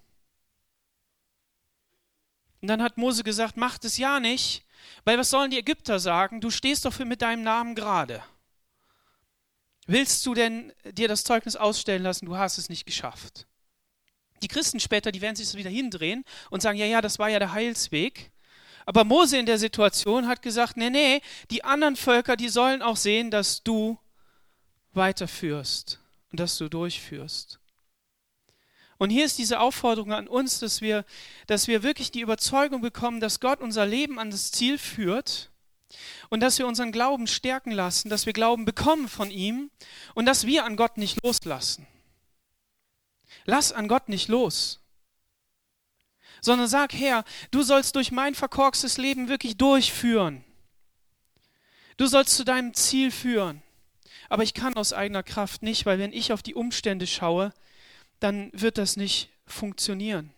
Und 2.62 2.68
dann 2.68 2.82
hat 2.82 2.98
Mose 2.98 3.24
gesagt, 3.24 3.58
mach 3.58 3.78
das 3.78 3.98
ja 3.98 4.20
nicht, 4.20 4.64
weil 5.04 5.18
was 5.18 5.30
sollen 5.30 5.52
die 5.52 5.60
Ägypter 5.60 6.00
sagen? 6.00 6.42
Du 6.42 6.50
stehst 6.50 6.86
doch 6.86 6.98
mit 7.00 7.22
deinem 7.22 7.44
Namen 7.44 7.76
gerade. 7.76 8.24
Willst 9.88 10.26
du 10.26 10.34
denn 10.34 10.74
dir 10.84 11.08
das 11.08 11.24
Zeugnis 11.24 11.56
ausstellen 11.56 12.04
lassen, 12.04 12.26
du 12.26 12.38
hast 12.38 12.58
es 12.58 12.70
nicht 12.70 12.86
geschafft? 12.86 13.46
Die 14.42 14.48
Christen 14.48 14.80
später, 14.80 15.12
die 15.12 15.22
werden 15.22 15.36
sich 15.36 15.48
das 15.48 15.56
wieder 15.56 15.70
hindrehen 15.70 16.24
und 16.50 16.62
sagen, 16.62 16.78
ja, 16.78 16.86
ja, 16.86 17.02
das 17.02 17.20
war 17.20 17.30
ja 17.30 17.40
der 17.40 17.54
Heilsweg. 17.54 18.32
Aber 18.86 19.04
Mose 19.04 19.38
in 19.38 19.46
der 19.46 19.58
Situation 19.58 20.28
hat 20.28 20.42
gesagt, 20.42 20.78
nee, 20.78 20.90
nee, 20.90 21.22
die 21.50 21.64
anderen 21.64 21.96
Völker, 21.96 22.36
die 22.36 22.50
sollen 22.50 22.82
auch 22.82 22.98
sehen, 22.98 23.32
dass 23.32 23.64
du 23.64 23.98
weiterführst 24.94 26.00
und 26.32 26.40
dass 26.40 26.58
du 26.58 26.70
durchführst. 26.70 27.60
Und 29.06 29.12
hier 29.12 29.26
ist 29.26 29.38
diese 29.38 29.60
Aufforderung 29.60 30.14
an 30.14 30.28
uns, 30.28 30.58
dass 30.58 30.82
wir, 30.82 31.06
dass 31.46 31.68
wir 31.68 31.84
wirklich 31.84 32.10
die 32.10 32.22
Überzeugung 32.22 32.82
bekommen, 32.82 33.20
dass 33.20 33.40
Gott 33.40 33.62
unser 33.62 33.86
Leben 33.86 34.18
an 34.18 34.32
das 34.32 34.50
Ziel 34.50 34.80
führt 34.80 35.52
und 36.30 36.40
dass 36.40 36.58
wir 36.58 36.66
unseren 36.66 36.92
Glauben 36.92 37.28
stärken 37.28 37.70
lassen, 37.70 38.10
dass 38.10 38.26
wir 38.26 38.34
Glauben 38.34 38.66
bekommen 38.66 39.08
von 39.08 39.30
ihm 39.30 39.70
und 40.16 40.26
dass 40.26 40.48
wir 40.48 40.66
an 40.66 40.76
Gott 40.76 40.98
nicht 40.98 41.24
loslassen. 41.24 41.86
Lass 43.46 43.72
an 43.72 43.88
Gott 43.88 44.10
nicht 44.10 44.28
los, 44.28 44.80
sondern 46.42 46.68
sag, 46.68 46.92
Herr, 46.92 47.26
du 47.52 47.62
sollst 47.62 47.96
durch 47.96 48.12
mein 48.12 48.34
verkorkstes 48.34 48.98
Leben 48.98 49.30
wirklich 49.30 49.56
durchführen. 49.56 50.44
Du 51.98 52.08
sollst 52.08 52.36
zu 52.36 52.44
deinem 52.44 52.74
Ziel 52.74 53.12
führen. 53.12 53.62
Aber 54.30 54.42
ich 54.42 54.56
kann 54.56 54.74
aus 54.74 54.94
eigener 54.94 55.22
Kraft 55.22 55.62
nicht, 55.62 55.86
weil 55.86 56.00
wenn 56.00 56.12
ich 56.12 56.34
auf 56.34 56.42
die 56.42 56.56
Umstände 56.56 57.06
schaue, 57.06 57.54
dann 58.20 58.52
wird 58.54 58.78
das 58.78 58.98
nicht 58.98 59.30
funktionieren. 59.46 60.34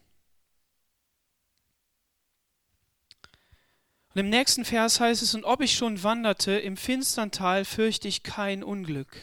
Und 4.17 4.21
im 4.21 4.29
nächsten 4.29 4.65
Vers 4.65 4.99
heißt 4.99 5.21
es, 5.21 5.35
und 5.35 5.43
ob 5.43 5.61
ich 5.61 5.75
schon 5.75 6.01
wanderte 6.01 6.53
im 6.53 6.75
finstern 6.75 7.29
Tal, 7.29 7.65
fürchte 7.65 8.07
ich 8.07 8.23
kein 8.23 8.63
Unglück. 8.63 9.15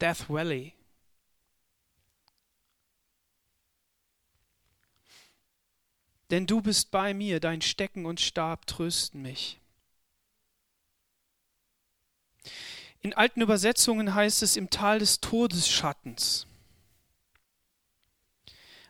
Death 0.00 0.28
Valley. 0.30 0.72
Denn 6.30 6.46
du 6.46 6.62
bist 6.62 6.90
bei 6.90 7.12
mir, 7.12 7.40
dein 7.40 7.60
Stecken 7.60 8.06
und 8.06 8.20
Stab 8.20 8.66
trösten 8.66 9.22
mich. 9.22 9.60
In 13.00 13.14
alten 13.14 13.40
Übersetzungen 13.40 14.14
heißt 14.14 14.42
es 14.42 14.56
im 14.56 14.70
Tal 14.70 15.00
des 15.00 15.20
Todesschattens. 15.20 16.46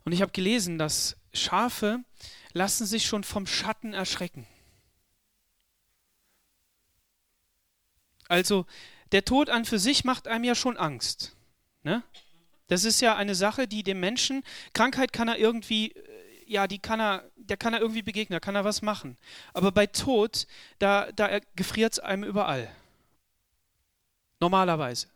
Und 0.04 0.12
ich 0.12 0.22
habe 0.22 0.32
gelesen, 0.32 0.78
dass 0.78 1.16
Schafe 1.32 2.04
lassen 2.52 2.86
sich 2.86 3.06
schon 3.06 3.24
vom 3.24 3.46
Schatten 3.46 3.94
erschrecken. 3.94 4.46
Also 8.28 8.66
der 9.12 9.24
Tod 9.24 9.50
an 9.50 9.64
für 9.64 9.78
sich 9.78 10.04
macht 10.04 10.28
einem 10.28 10.44
ja 10.44 10.54
schon 10.54 10.76
Angst. 10.76 11.36
Ne? 11.82 12.02
Das 12.68 12.84
ist 12.84 13.00
ja 13.00 13.16
eine 13.16 13.34
Sache, 13.34 13.68
die 13.68 13.82
dem 13.82 14.00
Menschen, 14.00 14.42
Krankheit 14.72 15.12
kann 15.12 15.28
er 15.28 15.38
irgendwie, 15.38 15.92
äh, 15.92 16.44
ja, 16.46 16.66
die 16.66 16.78
kann 16.78 17.00
er, 17.00 17.30
der 17.36 17.56
kann 17.56 17.74
er 17.74 17.80
irgendwie 17.80 18.02
begegnen, 18.02 18.34
da 18.34 18.40
kann 18.40 18.54
er 18.54 18.64
was 18.64 18.82
machen. 18.82 19.18
Aber 19.52 19.72
bei 19.72 19.86
Tod, 19.86 20.46
da, 20.78 21.12
da 21.12 21.38
gefriert 21.56 21.94
es 21.94 21.98
einem 21.98 22.24
überall. 22.24 22.74
Normalerweise. 24.40 25.08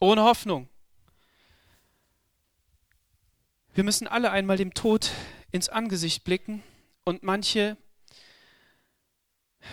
Ohne 0.00 0.22
Hoffnung. 0.22 0.68
Wir 3.74 3.84
müssen 3.84 4.06
alle 4.06 4.30
einmal 4.30 4.58
dem 4.58 4.74
Tod 4.74 5.10
ins 5.50 5.70
Angesicht 5.70 6.24
blicken 6.24 6.62
und 7.04 7.22
manche 7.22 7.78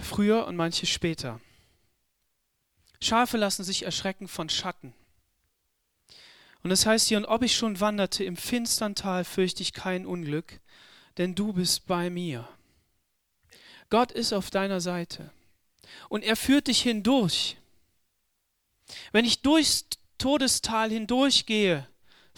früher 0.01 0.47
und 0.47 0.55
manche 0.55 0.85
später. 0.85 1.41
Schafe 3.01 3.35
lassen 3.35 3.65
sich 3.65 3.83
erschrecken 3.83 4.29
von 4.29 4.47
Schatten. 4.47 4.93
Und 6.63 6.71
es 6.71 6.85
heißt 6.85 7.07
hier, 7.09 7.17
und 7.17 7.25
ob 7.25 7.43
ich 7.43 7.55
schon 7.55 7.79
wanderte 7.81 8.23
im 8.23 8.37
finstern 8.37 8.95
Tal, 8.95 9.25
fürchte 9.25 9.63
ich 9.63 9.73
kein 9.73 10.05
Unglück, 10.05 10.61
denn 11.17 11.35
du 11.35 11.53
bist 11.53 11.85
bei 11.85 12.09
mir. 12.09 12.47
Gott 13.89 14.13
ist 14.13 14.31
auf 14.31 14.49
deiner 14.49 14.79
Seite 14.79 15.31
und 16.07 16.23
er 16.23 16.37
führt 16.37 16.67
dich 16.67 16.81
hindurch. 16.81 17.57
Wenn 19.11 19.25
ich 19.25 19.41
durchs 19.41 19.87
Todestal 20.17 20.89
hindurchgehe, 20.89 21.87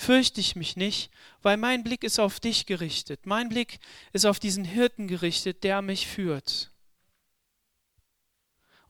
fürchte 0.02 0.42
ich 0.42 0.56
mich 0.56 0.76
nicht, 0.76 1.12
weil 1.42 1.58
mein 1.58 1.84
Blick 1.84 2.04
ist 2.04 2.20
auf 2.20 2.40
dich 2.40 2.66
gerichtet. 2.66 3.26
Mein 3.26 3.50
Blick 3.50 3.80
ist 4.14 4.26
auf 4.26 4.40
diesen 4.40 4.66
Hirten 4.66 5.08
gerichtet, 5.08 5.64
der 5.64 5.82
mich 5.82 6.08
führt. 6.08 6.72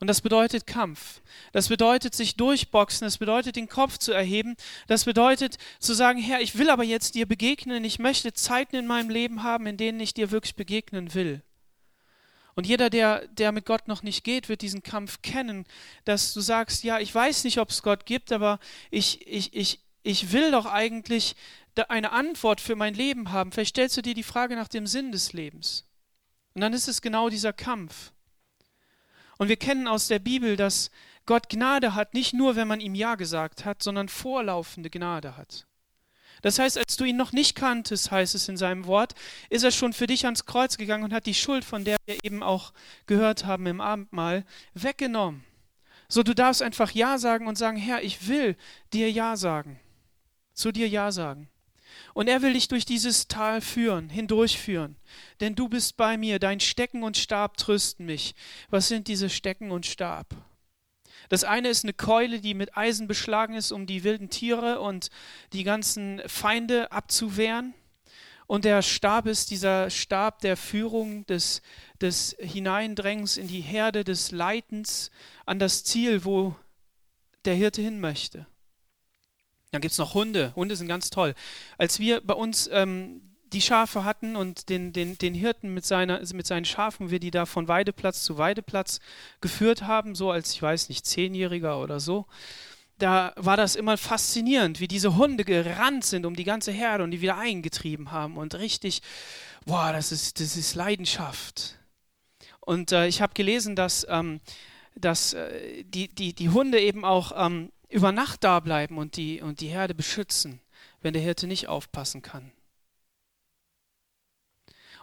Und 0.00 0.08
das 0.08 0.20
bedeutet 0.20 0.66
Kampf. 0.66 1.20
Das 1.52 1.68
bedeutet 1.68 2.14
sich 2.14 2.34
durchboxen. 2.34 3.06
Das 3.06 3.18
bedeutet 3.18 3.54
den 3.54 3.68
Kopf 3.68 3.98
zu 3.98 4.12
erheben. 4.12 4.56
Das 4.88 5.04
bedeutet 5.04 5.58
zu 5.78 5.94
sagen, 5.94 6.18
Herr, 6.18 6.40
ich 6.40 6.58
will 6.58 6.70
aber 6.70 6.82
jetzt 6.82 7.14
dir 7.14 7.26
begegnen. 7.26 7.84
Ich 7.84 8.00
möchte 8.00 8.32
Zeiten 8.32 8.74
in 8.74 8.86
meinem 8.88 9.10
Leben 9.10 9.44
haben, 9.44 9.66
in 9.66 9.76
denen 9.76 10.00
ich 10.00 10.14
dir 10.14 10.32
wirklich 10.32 10.56
begegnen 10.56 11.14
will. 11.14 11.42
Und 12.54 12.66
jeder, 12.66 12.90
der, 12.90 13.28
der 13.28 13.52
mit 13.52 13.64
Gott 13.64 13.86
noch 13.86 14.02
nicht 14.02 14.24
geht, 14.24 14.48
wird 14.48 14.62
diesen 14.62 14.82
Kampf 14.82 15.22
kennen, 15.22 15.66
dass 16.04 16.34
du 16.34 16.40
sagst, 16.40 16.82
ja, 16.82 16.98
ich 16.98 17.14
weiß 17.14 17.44
nicht, 17.44 17.58
ob 17.58 17.70
es 17.70 17.82
Gott 17.82 18.04
gibt, 18.04 18.32
aber 18.32 18.58
ich, 18.90 19.26
ich, 19.26 19.54
ich, 19.54 19.78
ich 20.02 20.32
will 20.32 20.50
doch 20.50 20.66
eigentlich 20.66 21.36
eine 21.88 22.12
Antwort 22.12 22.60
für 22.60 22.76
mein 22.76 22.94
Leben 22.94 23.32
haben. 23.32 23.52
Vielleicht 23.52 23.70
stellst 23.70 23.96
du 23.96 24.02
dir 24.02 24.14
die 24.14 24.22
Frage 24.22 24.56
nach 24.56 24.68
dem 24.68 24.86
Sinn 24.86 25.12
des 25.12 25.32
Lebens. 25.32 25.86
Und 26.54 26.60
dann 26.60 26.72
ist 26.72 26.88
es 26.88 27.00
genau 27.00 27.28
dieser 27.30 27.52
Kampf. 27.52 28.12
Und 29.38 29.48
wir 29.48 29.56
kennen 29.56 29.88
aus 29.88 30.08
der 30.08 30.18
Bibel, 30.18 30.56
dass 30.56 30.90
Gott 31.24 31.48
Gnade 31.48 31.94
hat, 31.94 32.14
nicht 32.14 32.34
nur, 32.34 32.56
wenn 32.56 32.68
man 32.68 32.80
ihm 32.80 32.94
Ja 32.94 33.14
gesagt 33.14 33.64
hat, 33.64 33.82
sondern 33.82 34.08
vorlaufende 34.08 34.90
Gnade 34.90 35.36
hat. 35.36 35.66
Das 36.42 36.58
heißt, 36.58 36.76
als 36.76 36.96
du 36.96 37.04
ihn 37.04 37.16
noch 37.16 37.32
nicht 37.32 37.54
kanntest, 37.54 38.10
heißt 38.10 38.34
es 38.34 38.48
in 38.48 38.56
seinem 38.56 38.86
Wort, 38.86 39.14
ist 39.48 39.62
er 39.62 39.70
schon 39.70 39.92
für 39.92 40.08
dich 40.08 40.24
ans 40.24 40.44
Kreuz 40.44 40.76
gegangen 40.76 41.04
und 41.04 41.12
hat 41.12 41.26
die 41.26 41.34
Schuld, 41.34 41.64
von 41.64 41.84
der 41.84 41.96
wir 42.04 42.24
eben 42.24 42.42
auch 42.42 42.72
gehört 43.06 43.46
haben 43.46 43.66
im 43.66 43.80
Abendmahl, 43.80 44.44
weggenommen. 44.74 45.44
So, 46.08 46.24
du 46.24 46.34
darfst 46.34 46.60
einfach 46.60 46.90
Ja 46.90 47.16
sagen 47.16 47.46
und 47.46 47.56
sagen, 47.56 47.76
Herr, 47.76 48.02
ich 48.02 48.26
will 48.28 48.56
dir 48.92 49.10
Ja 49.10 49.36
sagen 49.36 49.80
zu 50.54 50.72
dir 50.72 50.88
Ja 50.88 51.12
sagen. 51.12 51.48
Und 52.14 52.28
er 52.28 52.42
will 52.42 52.54
dich 52.54 52.68
durch 52.68 52.84
dieses 52.84 53.28
Tal 53.28 53.60
führen, 53.60 54.08
hindurchführen. 54.08 54.96
Denn 55.40 55.54
du 55.54 55.68
bist 55.68 55.96
bei 55.96 56.16
mir, 56.16 56.38
dein 56.38 56.60
Stecken 56.60 57.02
und 57.02 57.16
Stab 57.16 57.56
trösten 57.56 58.06
mich. 58.06 58.34
Was 58.70 58.88
sind 58.88 59.08
diese 59.08 59.30
Stecken 59.30 59.70
und 59.70 59.86
Stab? 59.86 60.34
Das 61.28 61.44
eine 61.44 61.68
ist 61.68 61.84
eine 61.84 61.94
Keule, 61.94 62.40
die 62.40 62.54
mit 62.54 62.76
Eisen 62.76 63.06
beschlagen 63.06 63.54
ist, 63.54 63.72
um 63.72 63.86
die 63.86 64.04
wilden 64.04 64.28
Tiere 64.28 64.80
und 64.80 65.08
die 65.52 65.64
ganzen 65.64 66.20
Feinde 66.26 66.92
abzuwehren. 66.92 67.74
Und 68.46 68.66
der 68.66 68.82
Stab 68.82 69.26
ist 69.26 69.50
dieser 69.50 69.88
Stab 69.88 70.40
der 70.40 70.58
Führung, 70.58 71.24
des, 71.26 71.62
des 72.00 72.36
Hineindrängens 72.38 73.38
in 73.38 73.48
die 73.48 73.60
Herde, 73.60 74.04
des 74.04 74.30
Leitens 74.30 75.10
an 75.46 75.58
das 75.58 75.84
Ziel, 75.84 76.24
wo 76.24 76.54
der 77.46 77.54
Hirte 77.54 77.80
hin 77.80 78.00
möchte. 78.00 78.46
Dann 79.72 79.80
gibt 79.80 79.92
es 79.92 79.98
noch 79.98 80.12
Hunde. 80.12 80.52
Hunde 80.54 80.76
sind 80.76 80.86
ganz 80.86 81.08
toll. 81.08 81.34
Als 81.78 81.98
wir 81.98 82.20
bei 82.20 82.34
uns 82.34 82.68
ähm, 82.70 83.22
die 83.52 83.62
Schafe 83.62 84.04
hatten 84.04 84.36
und 84.36 84.68
den, 84.68 84.92
den, 84.92 85.16
den 85.16 85.32
Hirten 85.32 85.72
mit, 85.72 85.86
seiner, 85.86 86.20
mit 86.34 86.46
seinen 86.46 86.66
Schafen, 86.66 87.10
wir 87.10 87.20
die 87.20 87.30
da 87.30 87.46
von 87.46 87.68
Weideplatz 87.68 88.22
zu 88.22 88.36
Weideplatz 88.36 89.00
geführt 89.40 89.82
haben, 89.82 90.14
so 90.14 90.30
als, 90.30 90.52
ich 90.52 90.60
weiß 90.60 90.90
nicht, 90.90 91.06
Zehnjähriger 91.06 91.80
oder 91.80 92.00
so, 92.00 92.26
da 92.98 93.32
war 93.36 93.56
das 93.56 93.74
immer 93.74 93.96
faszinierend, 93.96 94.78
wie 94.78 94.88
diese 94.88 95.16
Hunde 95.16 95.42
gerannt 95.44 96.04
sind 96.04 96.26
um 96.26 96.36
die 96.36 96.44
ganze 96.44 96.70
Herde 96.70 97.02
und 97.02 97.10
die 97.10 97.22
wieder 97.22 97.38
eingetrieben 97.38 98.10
haben 98.10 98.36
und 98.36 98.54
richtig, 98.54 99.00
boah, 99.64 99.90
das 99.92 100.12
ist, 100.12 100.38
das 100.38 100.56
ist 100.56 100.74
Leidenschaft. 100.74 101.78
Und 102.60 102.92
äh, 102.92 103.06
ich 103.06 103.22
habe 103.22 103.32
gelesen, 103.32 103.74
dass, 103.74 104.06
ähm, 104.08 104.40
dass 104.94 105.32
äh, 105.32 105.82
die, 105.84 106.14
die, 106.14 106.34
die 106.34 106.50
Hunde 106.50 106.78
eben 106.78 107.06
auch 107.06 107.32
ähm, 107.34 107.72
über 107.92 108.10
Nacht 108.10 108.42
da 108.42 108.60
bleiben 108.60 108.98
und 108.98 109.16
die, 109.16 109.40
und 109.40 109.60
die 109.60 109.68
Herde 109.68 109.94
beschützen, 109.94 110.60
wenn 111.00 111.12
der 111.12 111.22
Hirte 111.22 111.46
nicht 111.46 111.68
aufpassen 111.68 112.22
kann. 112.22 112.52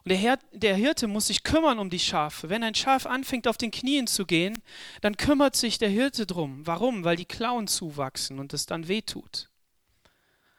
Und 0.04 0.10
der, 0.10 0.17
Her 0.17 0.39
der 0.54 0.75
Hirte 0.75 1.08
muss 1.08 1.28
sich 1.28 1.43
kümmern 1.43 1.78
um 1.78 1.89
die 1.89 1.99
Schafe. 1.99 2.49
Wenn 2.49 2.63
ein 2.63 2.75
Schaf 2.75 3.06
anfängt, 3.06 3.47
auf 3.47 3.58
den 3.58 3.71
Knien 3.71 4.08
zu 4.08 4.25
gehen, 4.25 4.58
dann 5.02 5.17
kümmert 5.17 5.56
sich 5.56 5.78
der 5.78 5.89
Hirte 5.89 6.25
drum. 6.25 6.65
Warum? 6.65 7.04
Weil 7.04 7.17
die 7.17 7.25
Klauen 7.25 7.67
zuwachsen 7.67 8.39
und 8.39 8.54
es 8.54 8.65
dann 8.65 8.88
wehtut. 8.88 9.49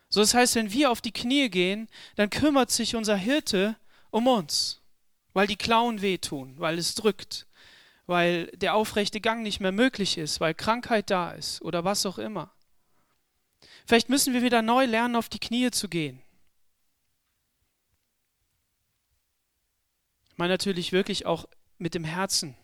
So, 0.09 0.21
das 0.21 0.35
heißt, 0.35 0.57
wenn 0.57 0.73
wir 0.73 0.91
auf 0.91 1.01
die 1.01 1.13
Knie 1.13 1.49
gehen, 1.49 1.89
dann 2.17 2.31
kümmert 2.31 2.71
sich 2.71 2.97
unser 2.97 3.17
Hirte 3.17 3.77
um 4.11 4.27
uns, 4.27 4.83
weil 5.33 5.47
die 5.47 5.57
Klauen 5.57 6.03
wehtun, 6.03 6.55
weil 6.59 6.79
es 6.79 6.95
drückt, 6.95 7.47
weil 8.11 8.49
der 8.49 8.75
aufrechte 8.75 9.23
Gang 9.23 9.43
nicht 9.43 9.61
mehr 9.61 9.73
möglich 9.73 10.19
ist, 10.19 10.41
weil 10.41 10.53
Krankheit 10.53 11.09
da 11.09 11.31
ist 11.31 11.63
oder 11.63 11.85
was 11.85 12.05
auch 12.05 12.19
immer. 12.19 12.53
Vielleicht 13.87 14.11
müssen 14.11 14.35
wir 14.35 14.43
wieder 14.43 14.61
neu 14.61 14.85
lernen, 14.85 15.17
auf 15.17 15.31
die 15.31 15.39
Knie 15.39 15.71
zu 15.71 15.89
gehen. 15.89 16.21
mal 20.41 20.49
natürlich 20.49 20.91
wirklich 20.91 21.27
auch 21.27 21.45
mit 21.79 21.95
dem 21.95 22.03
Herzen 22.03 22.57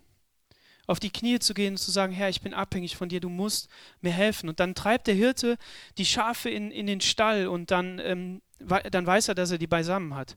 auf 0.89 0.99
die 0.99 1.11
Knie 1.11 1.39
zu 1.39 1.53
gehen 1.53 1.75
und 1.75 1.79
zu 1.79 1.91
sagen, 1.91 2.13
Herr, 2.13 2.29
ich 2.29 2.41
bin 2.41 2.55
abhängig 2.55 2.97
von 2.97 3.09
dir, 3.09 3.21
du 3.21 3.29
musst 3.29 3.69
mir 4.01 4.13
helfen. 4.13 4.49
Und 4.49 4.61
dann 4.61 4.75
treibt 4.75 5.09
der 5.09 5.15
Hirte 5.15 5.59
die 5.99 6.07
Schafe 6.07 6.49
in, 6.49 6.71
in 6.71 6.87
den 6.87 7.01
Stall 7.01 7.49
und 7.49 7.71
dann, 7.71 7.99
ähm, 7.99 8.41
dann 8.59 9.07
weiß 9.07 9.29
er, 9.29 9.35
dass 9.35 9.51
er 9.51 9.59
die 9.59 9.67
beisammen 9.67 10.15
hat. 10.15 10.37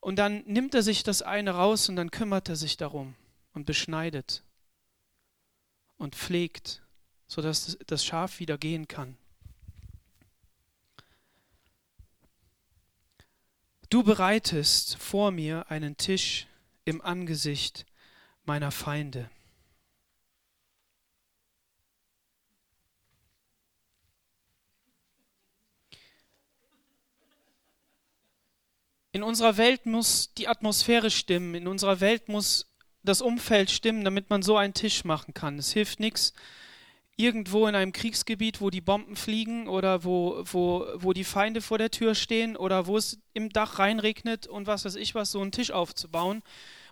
Und 0.00 0.16
dann 0.16 0.44
nimmt 0.46 0.74
er 0.74 0.82
sich 0.82 1.02
das 1.02 1.20
eine 1.22 1.50
raus 1.50 1.88
und 1.88 1.96
dann 1.96 2.10
kümmert 2.10 2.48
er 2.48 2.56
sich 2.56 2.76
darum 2.76 3.16
und 3.54 3.66
beschneidet 3.66 4.44
und 5.98 6.16
pflegt, 6.16 6.82
sodass 7.26 7.76
das 7.86 8.04
Schaf 8.04 8.40
wieder 8.40 8.56
gehen 8.56 8.88
kann. 8.88 9.16
Du 13.90 14.02
bereitest 14.02 14.96
vor 14.96 15.30
mir 15.30 15.70
einen 15.70 15.96
Tisch 15.96 16.46
im 16.84 17.00
Angesicht 17.00 17.86
meiner 18.44 18.70
Feinde. 18.70 19.30
In 29.12 29.22
unserer 29.22 29.56
Welt 29.56 29.86
muss 29.86 30.34
die 30.34 30.48
Atmosphäre 30.48 31.10
stimmen, 31.10 31.54
in 31.54 31.66
unserer 31.66 32.00
Welt 32.00 32.28
muss 32.28 32.70
das 33.02 33.20
Umfeld 33.20 33.70
stimmen, 33.70 34.04
damit 34.04 34.30
man 34.30 34.42
so 34.42 34.56
einen 34.56 34.74
Tisch 34.74 35.04
machen 35.04 35.34
kann. 35.34 35.58
Es 35.58 35.72
hilft 35.72 36.00
nichts, 36.00 36.32
irgendwo 37.16 37.66
in 37.66 37.74
einem 37.74 37.92
Kriegsgebiet, 37.92 38.60
wo 38.60 38.70
die 38.70 38.80
Bomben 38.80 39.16
fliegen 39.16 39.66
oder 39.68 40.04
wo, 40.04 40.42
wo, 40.44 40.86
wo 40.94 41.12
die 41.12 41.24
Feinde 41.24 41.60
vor 41.60 41.78
der 41.78 41.90
Tür 41.90 42.14
stehen 42.14 42.56
oder 42.56 42.86
wo 42.86 42.96
es 42.96 43.18
im 43.34 43.50
Dach 43.50 43.78
reinregnet 43.78 44.46
und 44.46 44.66
was 44.66 44.84
weiß 44.84 44.94
ich 44.96 45.14
was, 45.14 45.32
so 45.32 45.40
einen 45.40 45.52
Tisch 45.52 45.70
aufzubauen 45.70 46.42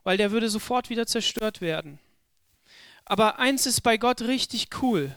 weil 0.06 0.16
der 0.16 0.30
würde 0.30 0.48
sofort 0.48 0.88
wieder 0.88 1.04
zerstört 1.04 1.60
werden. 1.60 1.98
Aber 3.06 3.40
eins 3.40 3.66
ist 3.66 3.80
bei 3.80 3.96
Gott 3.96 4.22
richtig 4.22 4.68
cool. 4.80 5.12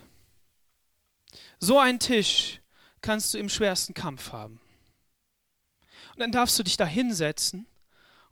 So 1.60 1.78
ein 1.78 2.00
Tisch 2.00 2.60
kannst 3.00 3.32
du 3.32 3.38
im 3.38 3.50
schwersten 3.50 3.94
Kampf 3.94 4.32
haben. 4.32 4.60
Und 6.14 6.22
dann 6.22 6.32
darfst 6.32 6.58
du 6.58 6.64
dich 6.64 6.76
da 6.76 6.88
hinsetzen 6.88 7.68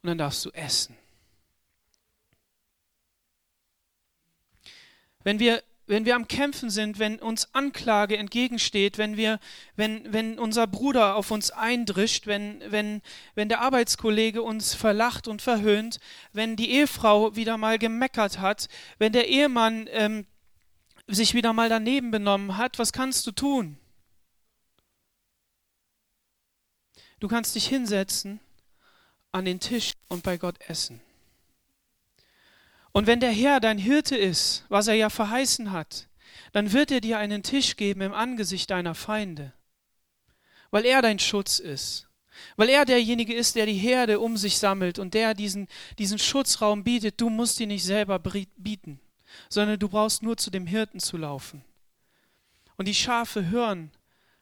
und 0.01 0.07
dann 0.07 0.17
darfst 0.17 0.43
du 0.45 0.49
essen. 0.49 0.97
Wenn 5.27 5.39
wir 5.39 5.61
wenn 5.87 6.05
wir 6.05 6.15
am 6.15 6.29
Kämpfen 6.29 6.69
sind, 6.69 6.99
wenn 6.99 7.19
uns 7.19 7.53
Anklage 7.53 8.17
entgegensteht, 8.17 8.97
wenn, 8.97 9.17
wir, 9.17 9.39
wenn, 9.75 10.13
wenn 10.13 10.39
unser 10.39 10.67
Bruder 10.67 11.15
auf 11.15 11.31
uns 11.31 11.51
eindrischt, 11.51 12.27
wenn, 12.27 12.61
wenn, 12.69 13.01
wenn 13.35 13.49
der 13.49 13.59
Arbeitskollege 13.59 14.41
uns 14.41 14.73
verlacht 14.73 15.27
und 15.27 15.41
verhöhnt, 15.41 15.99
wenn 16.31 16.55
die 16.55 16.71
Ehefrau 16.71 17.35
wieder 17.35 17.57
mal 17.57 17.77
gemeckert 17.77 18.39
hat, 18.39 18.67
wenn 18.99 19.11
der 19.11 19.27
Ehemann 19.27 19.87
ähm, 19.91 20.25
sich 21.07 21.33
wieder 21.33 21.51
mal 21.51 21.67
daneben 21.67 22.11
benommen 22.11 22.57
hat, 22.57 22.79
was 22.79 22.93
kannst 22.93 23.27
du 23.27 23.31
tun? 23.31 23.77
Du 27.19 27.27
kannst 27.27 27.53
dich 27.55 27.67
hinsetzen 27.67 28.39
an 29.33 29.43
den 29.43 29.59
Tisch 29.59 29.91
und 30.07 30.23
bei 30.23 30.37
Gott 30.37 30.55
essen. 30.67 31.01
Und 32.97 33.05
wenn 33.05 33.19
der 33.19 33.31
Herr 33.31 33.59
dein 33.59 33.77
Hirte 33.77 34.17
ist, 34.17 34.65
was 34.69 34.87
er 34.87 34.95
ja 34.95 35.11
verheißen 35.11 35.71
hat, 35.71 36.07
dann 36.51 36.73
wird 36.73 36.89
er 36.89 36.99
dir 36.99 37.19
einen 37.19 37.43
Tisch 37.43 37.75
geben 37.75 38.01
im 38.01 38.11
Angesicht 38.11 38.71
deiner 38.71 38.95
Feinde, 38.95 39.53
weil 40.71 40.83
er 40.83 41.03
dein 41.03 41.19
Schutz 41.19 41.59
ist, 41.59 42.07
weil 42.55 42.69
er 42.69 42.85
derjenige 42.85 43.35
ist, 43.35 43.55
der 43.55 43.67
die 43.67 43.75
Herde 43.75 44.19
um 44.19 44.35
sich 44.35 44.57
sammelt 44.57 44.97
und 44.97 45.13
der 45.13 45.35
diesen, 45.35 45.67
diesen 45.99 46.17
Schutzraum 46.17 46.83
bietet. 46.83 47.21
Du 47.21 47.29
musst 47.29 47.59
ihn 47.59 47.67
nicht 47.67 47.83
selber 47.83 48.17
bieten, 48.17 48.99
sondern 49.47 49.77
du 49.77 49.89
brauchst 49.89 50.23
nur 50.23 50.35
zu 50.35 50.49
dem 50.49 50.65
Hirten 50.65 50.99
zu 50.99 51.17
laufen. 51.17 51.63
Und 52.77 52.87
die 52.87 52.95
Schafe 52.95 53.47
hören 53.47 53.91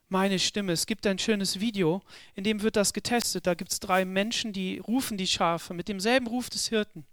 meine 0.08 0.40
Stimme. 0.40 0.72
Es 0.72 0.86
gibt 0.86 1.06
ein 1.08 1.20
schönes 1.20 1.60
Video, 1.60 2.02
in 2.36 2.46
dem 2.46 2.62
wird 2.62 2.78
das 2.78 2.94
getestet. 2.94 3.48
Da 3.48 3.54
gibt 3.54 3.74
es 3.74 3.82
drei 3.82 4.06
Menschen, 4.06 4.54
die 4.54 4.78
rufen 4.78 5.18
die 5.18 5.28
Schafe 5.28 5.74
mit 5.74 5.90
demselben 5.90 6.28
Ruf 6.28 6.50
des 6.50 6.70
Hirten. 6.70 7.06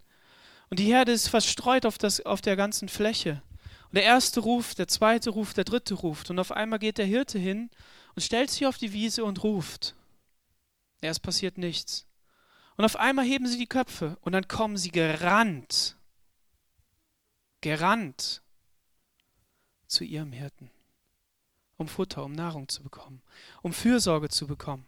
Und 0.73 0.79
die 0.79 0.91
Herde 0.91 1.13
ist 1.13 1.29
verstreut 1.29 1.85
auf, 1.85 1.99
das, 1.99 2.25
auf 2.25 2.41
der 2.41 2.57
ganzen 2.57 2.89
Fläche. 2.89 3.43
Und 3.91 3.97
der 3.97 4.05
erste 4.05 4.41
ruft, 4.41 4.79
der 4.79 4.89
zweite 4.89 5.29
ruft, 5.29 5.59
der 5.59 5.65
dritte 5.65 5.93
ruft. 5.93 6.31
Und 6.31 6.39
auf 6.39 6.51
einmal 6.51 6.79
geht 6.79 6.97
der 6.97 7.05
Hirte 7.05 7.39
hin 7.39 7.69
und 8.15 8.23
stellt 8.23 8.51
sich 8.51 8.65
auf 8.67 8.79
die 8.79 8.95
Wiese 8.95 9.23
und 9.23 9.45
ruft. 9.45 9.95
Es 11.03 11.21
passiert 11.21 11.59
nichts. 11.59 12.07
Und 12.79 12.87
auf 12.87 12.97
einmal 12.97 13.27
heben 13.27 13.47
sie 13.47 13.59
die 13.59 13.67
Köpfe 13.67 14.17
und 14.23 14.33
dann 14.33 14.49
kommen 14.49 14.79
sie 14.79 14.91
gerannt, 14.91 15.99
gerannt 17.61 18.41
zu 19.87 20.05
ihrem 20.05 20.33
Hirten, 20.33 20.71
um 21.77 21.87
Futter, 21.87 22.25
um 22.25 22.33
Nahrung 22.33 22.67
zu 22.71 22.83
bekommen, 22.83 23.21
um 23.61 23.75
Fürsorge 23.75 24.31
zu 24.31 24.47
bekommen. 24.47 24.87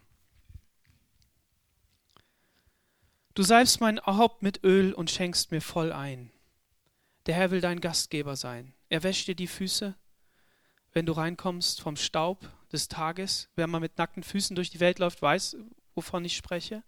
Du 3.35 3.43
salbst 3.43 3.81
mein 3.81 4.01
Haupt 4.01 4.43
mit 4.43 4.63
Öl 4.63 4.93
und 4.93 5.11
schenkst 5.11 5.51
mir 5.51 5.61
voll 5.61 5.93
ein. 5.93 6.31
Der 7.27 7.35
Herr 7.35 7.51
will 7.51 7.61
dein 7.61 7.81
Gastgeber 7.81 8.37
sein. 8.37 8.75
Er 8.89 9.03
wäscht 9.03 9.27
dir 9.27 9.35
die 9.35 9.49
Füße, 9.49 9.97
wenn 10.93 11.05
du 11.05 11.13
reinkommst 11.13 11.81
vom 11.81 11.97
Staub 11.97 12.49
des 12.71 12.87
Tages. 12.87 13.49
Wer 13.57 13.67
mal 13.67 13.81
mit 13.81 13.99
nackten 13.99 14.23
Füßen 14.23 14.55
durch 14.55 14.71
die 14.71 14.79
Welt 14.79 15.01
läuft, 15.01 15.21
weiß, 15.21 15.57
wovon 15.97 16.25
ich 16.25 16.37
spreche. 16.37 16.85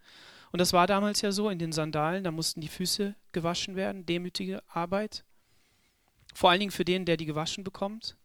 Und 0.53 0.61
das 0.61 0.73
war 0.73 0.87
damals 0.87 1.21
ja 1.21 1.33
so 1.33 1.51
in 1.51 1.59
den 1.59 1.73
Sandalen, 1.73 2.23
da 2.23 2.31
mussten 2.31 2.61
die 2.61 2.69
Füße 2.69 3.17
gewaschen 3.33 3.75
werden, 3.75 4.07
demütige 4.07 4.63
Arbeit. 4.69 5.25
Vor 6.33 6.51
allen 6.51 6.61
Dingen 6.61 6.71
für 6.71 6.85
den, 6.85 7.07
der 7.07 7.17
die 7.17 7.27
gewaschen 7.27 7.65
bekommt. 7.65 8.17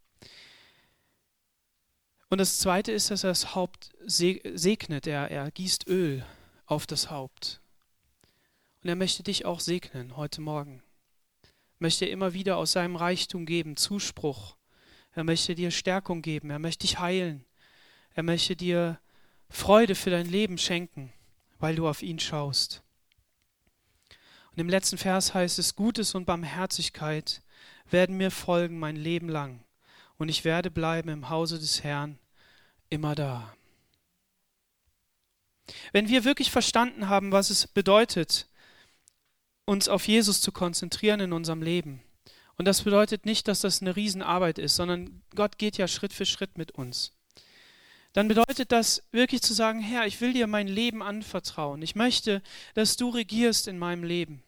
Und 2.30 2.38
das 2.38 2.60
Zweite 2.60 2.92
ist, 2.92 3.10
dass 3.10 3.24
er 3.24 3.32
das 3.32 3.56
Haupt 3.56 3.92
segnet, 4.06 5.08
er, 5.08 5.32
er 5.32 5.50
gießt 5.50 5.88
Öl 5.88 6.24
auf 6.68 6.86
das 6.86 7.10
Haupt. 7.10 7.61
Und 8.84 8.90
er 8.90 8.96
möchte 8.96 9.24
dich 9.24 9.46
auch 9.46 9.60
segnen 9.60 10.18
heute 10.18 10.42
Morgen. 10.42 10.82
Möchte 11.80 12.06
immer 12.06 12.34
wieder 12.34 12.58
aus 12.58 12.72
seinem 12.72 12.96
Reichtum 12.96 13.46
geben, 13.46 13.78
Zuspruch. 13.78 14.56
Er 15.14 15.24
möchte 15.24 15.56
dir 15.56 15.72
Stärkung 15.72 16.22
geben. 16.22 16.50
Er 16.50 16.60
möchte 16.60 16.88
dich 16.88 17.00
heilen. 17.00 17.46
Er 18.14 18.24
möchte 18.24 18.56
dir 18.56 19.00
Freude 19.50 19.96
für 19.96 20.10
dein 20.10 20.26
Leben 20.26 20.58
schenken, 20.58 21.12
weil 21.60 21.76
du 21.76 21.88
auf 21.88 22.02
ihn 22.02 22.20
schaust. 22.20 22.82
Und 24.52 24.60
im 24.60 24.70
letzten 24.70 24.98
Vers 24.98 25.34
heißt 25.34 25.60
es, 25.60 25.76
Gutes 25.76 26.16
und 26.16 26.26
Barmherzigkeit 26.26 27.42
werden 27.90 28.18
mir 28.18 28.32
folgen 28.32 28.80
mein 28.80 28.96
Leben 28.96 29.30
lang, 29.30 29.64
und 30.18 30.30
ich 30.30 30.44
werde 30.44 30.72
bleiben 30.72 31.10
im 31.10 31.30
Hause 31.30 31.60
des 31.60 31.84
Herrn 31.84 32.20
immer 32.90 33.16
da. 33.16 33.56
Wenn 35.94 36.10
wir 36.10 36.26
wirklich 36.26 36.52
verstanden 36.52 37.08
haben, 37.08 37.32
was 37.32 37.50
es 37.50 37.68
bedeutet, 37.68 38.48
uns 39.66 39.88
auf 39.88 40.08
Jesus 40.08 40.42
zu 40.42 40.52
konzentrieren 40.52 41.20
in 41.20 41.34
unserem 41.34 41.62
Leben. 41.62 42.02
Und 42.58 42.66
das 42.66 42.84
bedeutet 42.84 43.26
nicht, 43.26 43.48
dass 43.48 43.62
das 43.62 43.82
eine 43.82 43.96
Riesenarbeit 43.96 44.60
ist, 44.60 44.76
sondern 44.76 45.22
Gott 45.36 45.58
geht 45.58 45.78
ja 45.78 45.88
Schritt 45.88 46.14
für 46.14 46.26
Schritt 46.26 46.58
mit 46.58 46.72
uns. 46.72 47.14
dann 48.14 48.28
bedeutet 48.28 48.72
das 48.72 49.04
wirklich 49.12 49.42
zu 49.42 49.54
sagen, 49.54 49.80
Herr, 49.80 50.06
ich 50.06 50.20
will 50.20 50.34
dir 50.34 50.46
mein 50.46 50.68
Leben 50.68 51.02
anvertrauen. 51.02 51.82
Ich 51.82 51.96
möchte, 51.96 52.42
dass 52.74 52.98
du 52.98 53.10
regierst 53.10 53.68
in 53.68 53.80
meinem 53.80 54.04
Leben. 54.04 54.44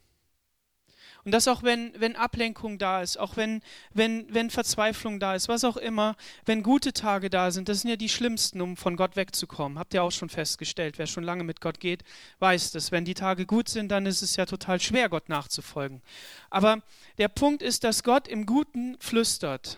Und 1.26 1.32
das 1.32 1.47
auch, 1.47 1.63
wenn, 1.63 1.93
wenn 1.97 2.17
Ablenkung 2.17 2.78
da 2.78 3.01
ist, 3.01 3.17
auch 3.17 3.38
wenn, 3.38 3.61
wenn, 3.93 4.26
wenn 4.34 4.49
Verzweiflung 4.49 5.21
da 5.21 5.36
ist, 5.36 5.47
was 5.47 5.63
auch 5.63 5.78
immer, 5.78 6.17
wenn 6.45 6.63
gute 6.63 6.91
Tage 6.91 7.30
da 7.30 7.49
sind, 7.51 7.69
das 7.69 7.82
sind 7.82 7.89
ja 7.89 7.95
die 7.95 8.09
schlimmsten, 8.09 8.59
um 8.59 8.76
von 8.76 8.97
Gott 8.97 9.15
wegzukommen. 9.15 9.80
Habt 9.80 9.93
ihr 9.93 10.03
auch 10.03 10.11
schon 10.11 10.30
festgestellt, 10.30 10.97
wer 10.97 11.07
schon 11.07 11.24
lange 11.24 11.45
mit 11.45 11.61
Gott 11.61 11.80
geht, 11.80 12.03
weiß 12.39 12.71
das. 12.71 12.91
Wenn 12.91 13.05
die 13.05 13.13
Tage 13.13 13.45
gut 13.45 13.69
sind, 13.69 13.89
dann 13.89 14.05
ist 14.05 14.21
es 14.21 14.36
ja 14.36 14.45
total 14.45 14.82
schwer, 14.82 15.07
Gott 15.07 15.30
nachzufolgen. 15.30 16.01
Aber 16.49 16.82
der 17.17 17.30
Punkt 17.30 17.61
ist, 17.61 17.86
dass 17.86 18.03
Gott 18.03 18.28
im 18.28 18.45
Guten 18.45 18.97
flüstert 18.99 19.78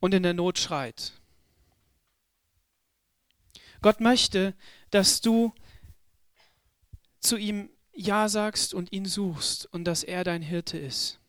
und 0.00 0.12
in 0.12 0.24
der 0.24 0.34
Not 0.34 0.58
schreit. 0.58 1.12
Gott 3.80 4.00
möchte, 4.00 4.54
dass 4.90 5.20
du 5.20 5.52
zu 7.24 7.36
ihm 7.36 7.70
Ja 7.92 8.28
sagst 8.28 8.74
und 8.74 8.92
ihn 8.92 9.06
suchst 9.06 9.66
und 9.72 9.84
dass 9.84 10.02
er 10.02 10.24
dein 10.24 10.42
Hirte 10.42 10.78
ist. 10.78 11.20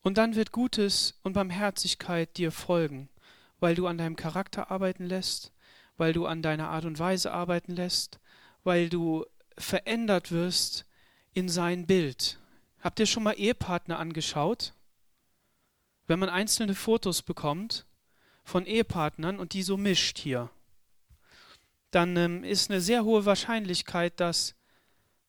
Und 0.00 0.18
dann 0.18 0.34
wird 0.34 0.52
Gutes 0.52 1.18
und 1.22 1.34
Barmherzigkeit 1.34 2.36
dir 2.36 2.50
folgen, 2.50 3.08
weil 3.60 3.74
du 3.74 3.86
an 3.86 3.98
deinem 3.98 4.16
Charakter 4.16 4.70
arbeiten 4.70 5.06
lässt, 5.06 5.52
weil 5.96 6.12
du 6.12 6.26
an 6.26 6.42
deiner 6.42 6.70
Art 6.70 6.84
und 6.84 6.98
Weise 6.98 7.32
arbeiten 7.32 7.76
lässt, 7.76 8.18
weil 8.64 8.88
du 8.88 9.24
verändert 9.56 10.32
wirst 10.32 10.86
in 11.32 11.48
sein 11.48 11.86
Bild. 11.86 12.38
Habt 12.80 12.98
ihr 12.98 13.06
schon 13.06 13.22
mal 13.22 13.38
Ehepartner 13.38 13.98
angeschaut? 13.98 14.74
Wenn 16.06 16.18
man 16.18 16.28
einzelne 16.28 16.74
Fotos 16.74 17.22
bekommt 17.22 17.86
von 18.42 18.66
Ehepartnern 18.66 19.38
und 19.38 19.52
die 19.52 19.62
so 19.62 19.76
mischt 19.76 20.18
hier, 20.18 20.50
dann 21.92 22.16
ähm, 22.16 22.42
ist 22.42 22.70
eine 22.70 22.80
sehr 22.80 23.04
hohe 23.04 23.24
Wahrscheinlichkeit, 23.24 24.18
dass 24.18 24.54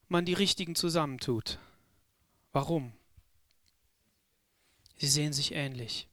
man 0.08 0.26
die 0.26 0.34
richtigen 0.34 0.76
zusammentut. 0.76 1.60
Warum? 2.52 2.94
Sie 4.98 5.08
sehen 5.08 5.34
sich 5.34 5.54
ähnlich. 5.54 6.08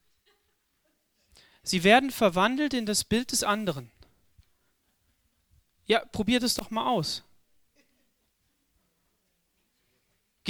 Sie 1.63 1.85
werden 1.85 2.11
verwandelt 2.11 2.75
in 2.75 2.87
das 2.87 3.05
Bild 3.05 3.33
des 3.33 3.45
anderen. 3.45 3.93
Ja, 5.87 6.05
probiert 6.05 6.43
es 6.43 6.55
doch 6.55 6.71
mal 6.71 6.91
aus. 6.91 7.23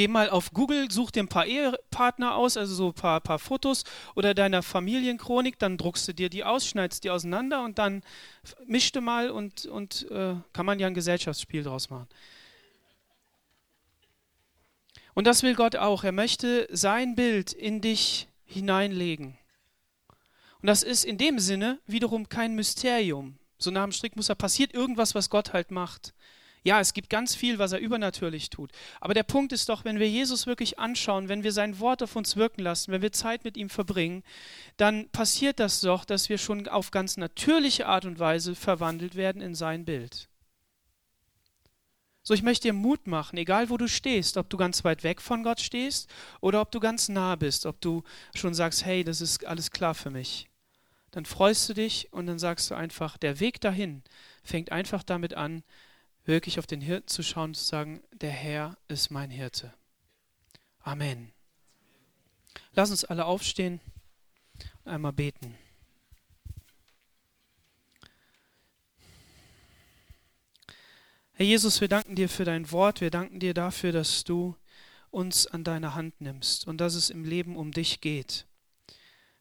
Geh 0.00 0.08
mal 0.08 0.30
auf 0.30 0.52
Google, 0.54 0.90
such 0.90 1.10
dir 1.10 1.24
ein 1.24 1.28
paar 1.28 1.44
Ehepartner 1.44 2.34
aus, 2.34 2.56
also 2.56 2.74
so 2.74 2.86
ein 2.86 2.94
paar, 2.94 3.20
paar 3.20 3.38
Fotos 3.38 3.84
oder 4.14 4.32
deiner 4.32 4.62
Familienchronik, 4.62 5.58
dann 5.58 5.76
druckst 5.76 6.08
du 6.08 6.14
dir 6.14 6.30
die 6.30 6.42
aus, 6.42 6.66
schneidest 6.66 7.04
die 7.04 7.10
auseinander 7.10 7.62
und 7.62 7.78
dann 7.78 8.02
mischte 8.64 9.02
mal 9.02 9.28
und, 9.28 9.66
und 9.66 10.10
äh, 10.10 10.36
kann 10.54 10.64
man 10.64 10.78
ja 10.78 10.86
ein 10.86 10.94
Gesellschaftsspiel 10.94 11.64
draus 11.64 11.90
machen. 11.90 12.08
Und 15.12 15.26
das 15.26 15.42
will 15.42 15.54
Gott 15.54 15.76
auch. 15.76 16.02
Er 16.02 16.12
möchte 16.12 16.66
sein 16.70 17.14
Bild 17.14 17.52
in 17.52 17.82
dich 17.82 18.26
hineinlegen. 18.46 19.36
Und 20.62 20.66
das 20.66 20.82
ist 20.82 21.04
in 21.04 21.18
dem 21.18 21.38
Sinne 21.38 21.78
wiederum 21.86 22.30
kein 22.30 22.54
Mysterium. 22.54 23.36
So 23.58 23.70
nach 23.70 23.84
dem 23.84 23.92
Strickmuster 23.92 24.34
passiert 24.34 24.72
irgendwas, 24.72 25.14
was 25.14 25.28
Gott 25.28 25.52
halt 25.52 25.70
macht. 25.70 26.14
Ja, 26.62 26.78
es 26.78 26.92
gibt 26.92 27.08
ganz 27.08 27.34
viel, 27.34 27.58
was 27.58 27.72
er 27.72 27.78
übernatürlich 27.78 28.50
tut. 28.50 28.70
Aber 29.00 29.14
der 29.14 29.22
Punkt 29.22 29.52
ist 29.52 29.70
doch, 29.70 29.84
wenn 29.84 29.98
wir 29.98 30.08
Jesus 30.08 30.46
wirklich 30.46 30.78
anschauen, 30.78 31.28
wenn 31.28 31.42
wir 31.42 31.52
sein 31.52 31.78
Wort 31.80 32.02
auf 32.02 32.16
uns 32.16 32.36
wirken 32.36 32.60
lassen, 32.60 32.92
wenn 32.92 33.00
wir 33.00 33.12
Zeit 33.12 33.44
mit 33.44 33.56
ihm 33.56 33.70
verbringen, 33.70 34.22
dann 34.76 35.08
passiert 35.08 35.58
das 35.58 35.80
doch, 35.80 36.04
dass 36.04 36.28
wir 36.28 36.36
schon 36.36 36.68
auf 36.68 36.90
ganz 36.90 37.16
natürliche 37.16 37.86
Art 37.86 38.04
und 38.04 38.18
Weise 38.18 38.54
verwandelt 38.54 39.14
werden 39.14 39.40
in 39.40 39.54
sein 39.54 39.86
Bild. 39.86 40.28
So, 42.22 42.34
ich 42.34 42.42
möchte 42.42 42.68
dir 42.68 42.74
Mut 42.74 43.06
machen, 43.06 43.38
egal 43.38 43.70
wo 43.70 43.78
du 43.78 43.88
stehst, 43.88 44.36
ob 44.36 44.50
du 44.50 44.58
ganz 44.58 44.84
weit 44.84 45.02
weg 45.02 45.22
von 45.22 45.42
Gott 45.42 45.60
stehst 45.60 46.10
oder 46.42 46.60
ob 46.60 46.70
du 46.70 46.78
ganz 46.78 47.08
nah 47.08 47.36
bist, 47.36 47.64
ob 47.64 47.80
du 47.80 48.02
schon 48.34 48.52
sagst, 48.52 48.84
hey, 48.84 49.02
das 49.02 49.22
ist 49.22 49.46
alles 49.46 49.70
klar 49.70 49.94
für 49.94 50.10
mich. 50.10 50.46
Dann 51.10 51.24
freust 51.24 51.68
du 51.70 51.74
dich 51.74 52.12
und 52.12 52.26
dann 52.26 52.38
sagst 52.38 52.70
du 52.70 52.74
einfach, 52.74 53.16
der 53.16 53.40
Weg 53.40 53.62
dahin 53.62 54.02
fängt 54.44 54.70
einfach 54.70 55.02
damit 55.02 55.34
an, 55.34 55.64
wirklich 56.24 56.58
auf 56.58 56.66
den 56.66 56.80
Hirten 56.80 57.08
zu 57.08 57.22
schauen 57.22 57.50
und 57.50 57.54
zu 57.56 57.64
sagen, 57.64 58.02
der 58.12 58.30
Herr 58.30 58.76
ist 58.88 59.10
mein 59.10 59.30
Hirte. 59.30 59.72
Amen. 60.80 61.32
Lass 62.72 62.90
uns 62.90 63.04
alle 63.04 63.24
aufstehen 63.24 63.80
und 64.84 64.92
einmal 64.92 65.12
beten. 65.12 65.56
Herr 71.32 71.46
Jesus, 71.46 71.80
wir 71.80 71.88
danken 71.88 72.16
dir 72.16 72.28
für 72.28 72.44
dein 72.44 72.70
Wort, 72.70 73.00
wir 73.00 73.10
danken 73.10 73.40
dir 73.40 73.54
dafür, 73.54 73.92
dass 73.92 74.24
du 74.24 74.56
uns 75.10 75.46
an 75.46 75.64
deine 75.64 75.94
Hand 75.94 76.20
nimmst 76.20 76.66
und 76.66 76.78
dass 76.78 76.94
es 76.94 77.10
im 77.10 77.24
Leben 77.24 77.56
um 77.56 77.72
dich 77.72 78.00
geht. 78.00 78.46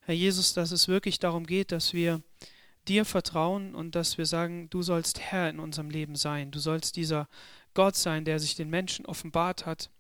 Herr 0.02 0.16
Jesus, 0.16 0.54
dass 0.54 0.72
es 0.72 0.88
wirklich 0.88 1.20
darum 1.20 1.46
geht, 1.46 1.72
dass 1.72 1.94
wir 1.94 2.24
dir 2.90 3.06
vertrauen 3.06 3.76
und 3.76 3.96
dass 3.96 4.18
wir 4.18 4.26
sagen, 4.26 4.70
du 4.70 4.82
sollst 4.82 5.20
Herr 5.20 5.50
in 5.50 5.60
unserem 5.60 5.90
Leben 5.90 6.16
sein. 6.16 6.52
Du 6.52 6.60
sollst 6.60 6.96
dieser 6.96 7.30
Gott 7.76 7.96
sein, 7.96 8.26
der 8.26 8.40
sich 8.40 8.56
den 8.56 8.70
Menschen 8.70 9.06
offenbart 9.06 9.66
hat. 9.66 9.92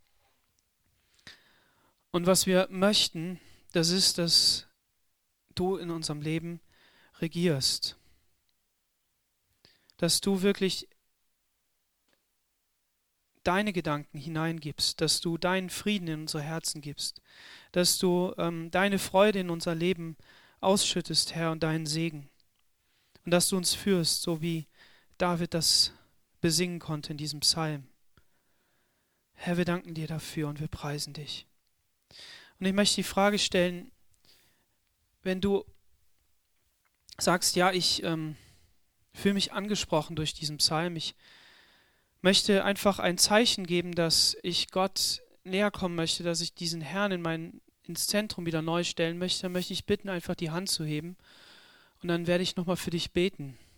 Und 2.12 2.26
was 2.26 2.48
wir 2.48 2.68
möchten, 2.72 3.40
das 3.72 3.90
ist, 3.92 4.18
dass 4.18 4.68
du 5.54 5.78
in 5.78 5.92
unserem 5.92 6.22
Leben 6.22 6.60
regierst. 7.22 7.96
Dass 9.98 10.20
du 10.20 10.42
wirklich 10.42 10.88
deine 13.44 13.72
Gedanken 13.72 14.18
hineingibst, 14.18 15.00
dass 15.00 15.22
du 15.22 15.38
deinen 15.38 15.70
Frieden 15.70 16.08
in 16.08 16.22
unsere 16.22 16.44
Herzen 16.44 16.82
gibst, 16.82 17.22
dass 17.72 18.00
du 18.00 18.34
ähm, 18.38 18.72
deine 18.72 18.98
Freude 19.00 19.40
in 19.40 19.50
unser 19.50 19.76
Leben 19.76 20.18
ausschüttest, 20.60 21.36
Herr, 21.36 21.52
und 21.52 21.64
deinen 21.64 21.86
Segen 21.86 22.30
und 23.30 23.32
dass 23.32 23.50
du 23.50 23.58
uns 23.58 23.76
führst, 23.76 24.24
so 24.24 24.42
wie 24.42 24.66
David 25.20 25.54
das 25.54 25.94
besingen 26.42 26.80
konnte 26.80 27.12
in 27.12 27.18
diesem 27.18 27.42
Psalm. 27.42 27.84
Herr, 29.36 29.56
wir 29.56 29.66
danken 29.66 29.94
dir 29.94 30.08
dafür 30.08 30.48
und 30.48 30.60
wir 30.60 30.68
preisen 30.68 31.14
dich. 31.14 31.46
Und 32.60 32.66
ich 32.66 32.74
möchte 32.74 32.96
die 32.96 33.04
Frage 33.04 33.38
stellen, 33.38 33.92
wenn 35.22 35.42
du 35.42 35.64
sagst, 37.20 37.56
ja, 37.56 37.72
ich 37.72 38.02
ähm, 38.02 38.36
fühle 39.14 39.36
mich 39.36 39.54
angesprochen 39.54 40.16
durch 40.16 40.34
diesen 40.34 40.58
Psalm, 40.58 40.96
ich 40.96 41.14
möchte 42.22 42.64
einfach 42.64 42.98
ein 42.98 43.20
Zeichen 43.20 43.68
geben, 43.68 43.94
dass 43.94 44.38
ich 44.42 44.72
Gott 44.72 45.22
näher 45.44 45.70
kommen 45.70 45.94
möchte, 45.94 46.24
dass 46.24 46.42
ich 46.42 46.56
diesen 46.56 46.82
Herrn 46.82 47.12
in 47.12 47.22
mein, 47.22 47.62
ins 47.84 48.08
Zentrum 48.08 48.48
wieder 48.48 48.64
neu 48.64 48.84
stellen 48.84 49.20
möchte, 49.20 49.44
dann 49.44 49.52
möchte 49.52 49.74
ich 49.74 49.86
bitten, 49.86 50.10
einfach 50.10 50.34
die 50.34 50.50
Hand 50.50 50.72
zu 50.72 50.84
heben 50.84 51.16
und 52.02 52.10
dann 52.10 52.28
werde 52.28 52.44
ich 52.44 52.56
nochmal 52.56 52.78
für 52.78 52.90
dich 52.90 53.12
beten, 53.12 53.58